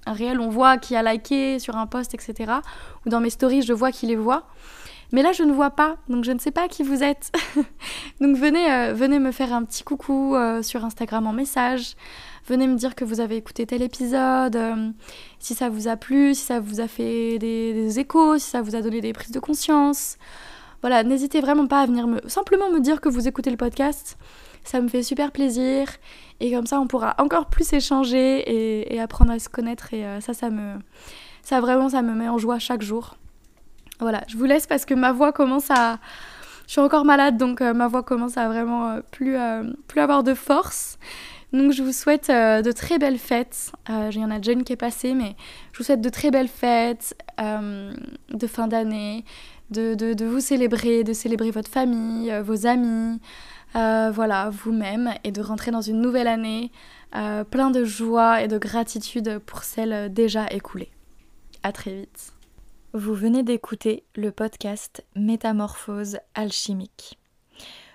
réel, 0.06 0.40
on 0.40 0.50
voit 0.50 0.78
qui 0.78 0.96
a 0.96 1.04
liké 1.04 1.60
sur 1.60 1.76
un 1.76 1.86
post, 1.86 2.14
etc. 2.14 2.54
Ou 3.06 3.10
dans 3.10 3.20
mes 3.20 3.30
stories, 3.30 3.62
je 3.62 3.74
vois 3.74 3.92
qui 3.92 4.08
les 4.08 4.16
voit. 4.16 4.48
Mais 5.14 5.22
là, 5.22 5.32
je 5.32 5.44
ne 5.44 5.54
vois 5.54 5.70
pas, 5.70 5.96
donc 6.10 6.26
je 6.26 6.32
ne 6.32 6.40
sais 6.40 6.52
pas 6.52 6.68
qui 6.68 6.84
vous 6.84 7.02
êtes. 7.02 7.32
donc 8.22 8.36
venez, 8.36 8.70
euh, 8.70 8.94
venez 8.94 9.20
me 9.20 9.32
faire 9.32 9.54
un 9.54 9.64
petit 9.64 9.84
coucou 9.84 10.36
euh, 10.36 10.62
sur 10.62 10.84
Instagram 10.84 11.28
en 11.28 11.34
message. 11.34 11.96
Venez 12.46 12.68
me 12.68 12.76
dire 12.76 12.94
que 12.94 13.06
vous 13.06 13.22
avez 13.22 13.38
écouté 13.38 13.66
tel 13.66 13.82
épisode, 13.82 14.56
euh, 14.56 14.90
si 15.40 15.54
ça 15.54 15.70
vous 15.70 15.88
a 15.88 15.96
plu, 15.96 16.34
si 16.34 16.44
ça 16.44 16.60
vous 16.60 16.82
a 16.82 16.88
fait 16.88 17.40
des, 17.40 17.74
des, 17.74 18.00
échos, 18.00 18.38
si 18.38 18.50
ça 18.50 18.62
vous 18.62 18.76
a 18.76 18.82
donné 18.82 19.00
des 19.00 19.14
prises 19.14 19.32
de 19.32 19.40
conscience. 19.40 20.18
Voilà, 20.82 21.04
n'hésitez 21.04 21.40
vraiment 21.42 21.68
pas 21.68 21.82
à 21.82 21.86
venir 21.86 22.08
me 22.08 22.20
simplement 22.28 22.70
me 22.70 22.80
dire 22.80 23.00
que 23.00 23.10
vous 23.10 23.28
écoutez 23.28 23.50
le 23.50 23.58
podcast 23.58 24.18
ça 24.68 24.82
me 24.82 24.90
fait 24.90 25.02
super 25.02 25.32
plaisir. 25.32 25.88
Et 26.40 26.52
comme 26.52 26.68
ça, 26.68 26.80
on 26.80 26.88
pourra 26.88 27.16
encore 27.20 27.48
plus 27.48 27.72
échanger 27.74 28.94
et, 28.94 29.00
apprendre 29.00 29.32
à 29.32 29.40
se 29.40 29.50
connaître. 29.50 29.94
Et 29.94 30.06
euh, 30.06 30.20
ça, 30.22 30.34
ça 30.34 30.50
me. 30.50 30.76
Ça 31.42 31.62
vraiment, 31.62 31.90
ça 31.90 32.02
me 32.02 32.14
met 32.14 32.28
en 32.28 32.38
joie 32.38 32.60
chaque 32.60 32.82
jour. 32.82 33.16
Voilà, 34.00 34.22
je 34.28 34.36
vous 34.36 34.44
laisse 34.44 34.68
parce 34.68 34.84
que 34.84 34.94
ma 34.94 35.14
voix 35.14 35.32
commence 35.32 35.72
à. 35.72 36.00
Je 36.68 36.74
suis 36.74 36.82
encore 36.82 37.06
malade, 37.06 37.38
donc 37.38 37.62
euh, 37.62 37.74
ma 37.74 37.88
voix 37.88 38.04
commence 38.04 38.36
à 38.38 38.50
vraiment 38.50 38.90
euh, 38.90 39.00
plus, 39.12 39.38
plus 39.88 40.02
avoir 40.02 40.24
de 40.24 40.34
force. 40.34 41.00
Donc 41.54 41.72
je 41.72 41.82
vous 41.82 41.94
souhaite 41.94 42.28
de 42.28 42.72
très 42.74 43.00
belles 43.00 43.18
fêtes. 43.18 43.72
Il 43.88 44.20
y 44.20 44.26
en 44.26 44.30
a 44.30 44.38
déjà 44.38 44.52
une 44.52 44.66
qui 44.66 44.74
est 44.74 44.76
passée, 44.76 45.14
mais 45.14 45.38
je 45.72 45.78
vous 45.78 45.86
souhaite 45.86 46.02
de 46.02 46.10
très 46.10 46.30
belles 46.30 46.50
fêtes 46.50 47.16
de 47.40 48.48
fin 48.48 48.68
d'année, 48.68 49.24
de, 49.72 49.96
de, 49.96 50.14
de, 50.14 50.26
vous 50.26 50.42
célébrer, 50.42 51.06
de 51.06 51.14
célébrer 51.14 51.52
votre 51.52 51.72
famille, 51.72 52.38
vos 52.44 52.68
amis, 52.68 53.22
euh, 53.76 54.12
voilà, 54.12 54.50
vous-même 54.50 55.14
et 55.24 55.32
de 55.32 55.42
rentrer 55.42 55.72
dans 55.72 55.82
une 55.82 56.02
nouvelle 56.02 56.28
année 56.28 56.72
euh, 57.16 57.44
plein 57.44 57.70
de 57.70 57.84
joie 57.84 58.42
et 58.42 58.48
de 58.48 58.58
gratitude 58.58 59.40
pour 59.40 59.64
celle 59.64 60.14
déjà 60.14 60.48
écoulée. 60.52 60.92
À 61.64 61.72
très 61.72 61.94
vite. 61.94 62.34
Vous 62.94 63.14
venez 63.14 63.44
d'écouter 63.44 64.06
le 64.16 64.32
podcast 64.32 65.06
Métamorphose 65.16 66.20
alchimique. 66.34 67.20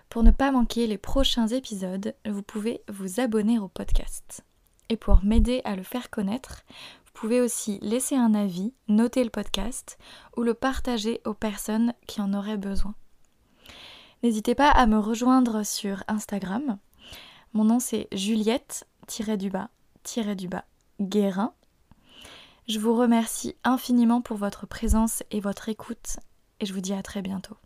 Pour 0.08 0.22
ne 0.22 0.30
pas 0.30 0.52
manquer 0.52 0.86
les 0.86 0.98
prochains 0.98 1.48
épisodes, 1.48 2.14
vous 2.28 2.42
pouvez 2.42 2.82
vous 2.88 3.18
abonner 3.18 3.58
au 3.58 3.68
podcast. 3.68 4.44
Et 4.90 4.96
pour 4.96 5.24
m'aider 5.24 5.62
à 5.64 5.74
le 5.74 5.82
faire 5.82 6.10
connaître, 6.10 6.64
vous 7.06 7.12
pouvez 7.14 7.40
aussi 7.40 7.78
laisser 7.80 8.14
un 8.14 8.34
avis, 8.34 8.74
noter 8.88 9.24
le 9.24 9.30
podcast 9.30 9.98
ou 10.36 10.42
le 10.42 10.52
partager 10.52 11.22
aux 11.24 11.34
personnes 11.34 11.94
qui 12.06 12.20
en 12.20 12.34
auraient 12.34 12.58
besoin. 12.58 12.94
N'hésitez 14.22 14.54
pas 14.54 14.70
à 14.70 14.86
me 14.86 14.98
rejoindre 14.98 15.64
sur 15.64 16.04
Instagram. 16.06 16.78
Mon 17.54 17.64
nom 17.64 17.80
c'est 17.80 18.08
Juliette-du-bas, 18.12 19.68
du-bas, 20.36 20.64
Guérin. 21.00 21.52
Je 22.68 22.78
vous 22.78 22.94
remercie 22.94 23.56
infiniment 23.64 24.20
pour 24.20 24.36
votre 24.36 24.66
présence 24.66 25.24
et 25.32 25.40
votre 25.40 25.68
écoute 25.68 26.18
et 26.60 26.66
je 26.66 26.72
vous 26.72 26.80
dis 26.80 26.92
à 26.92 27.02
très 27.02 27.22
bientôt. 27.22 27.56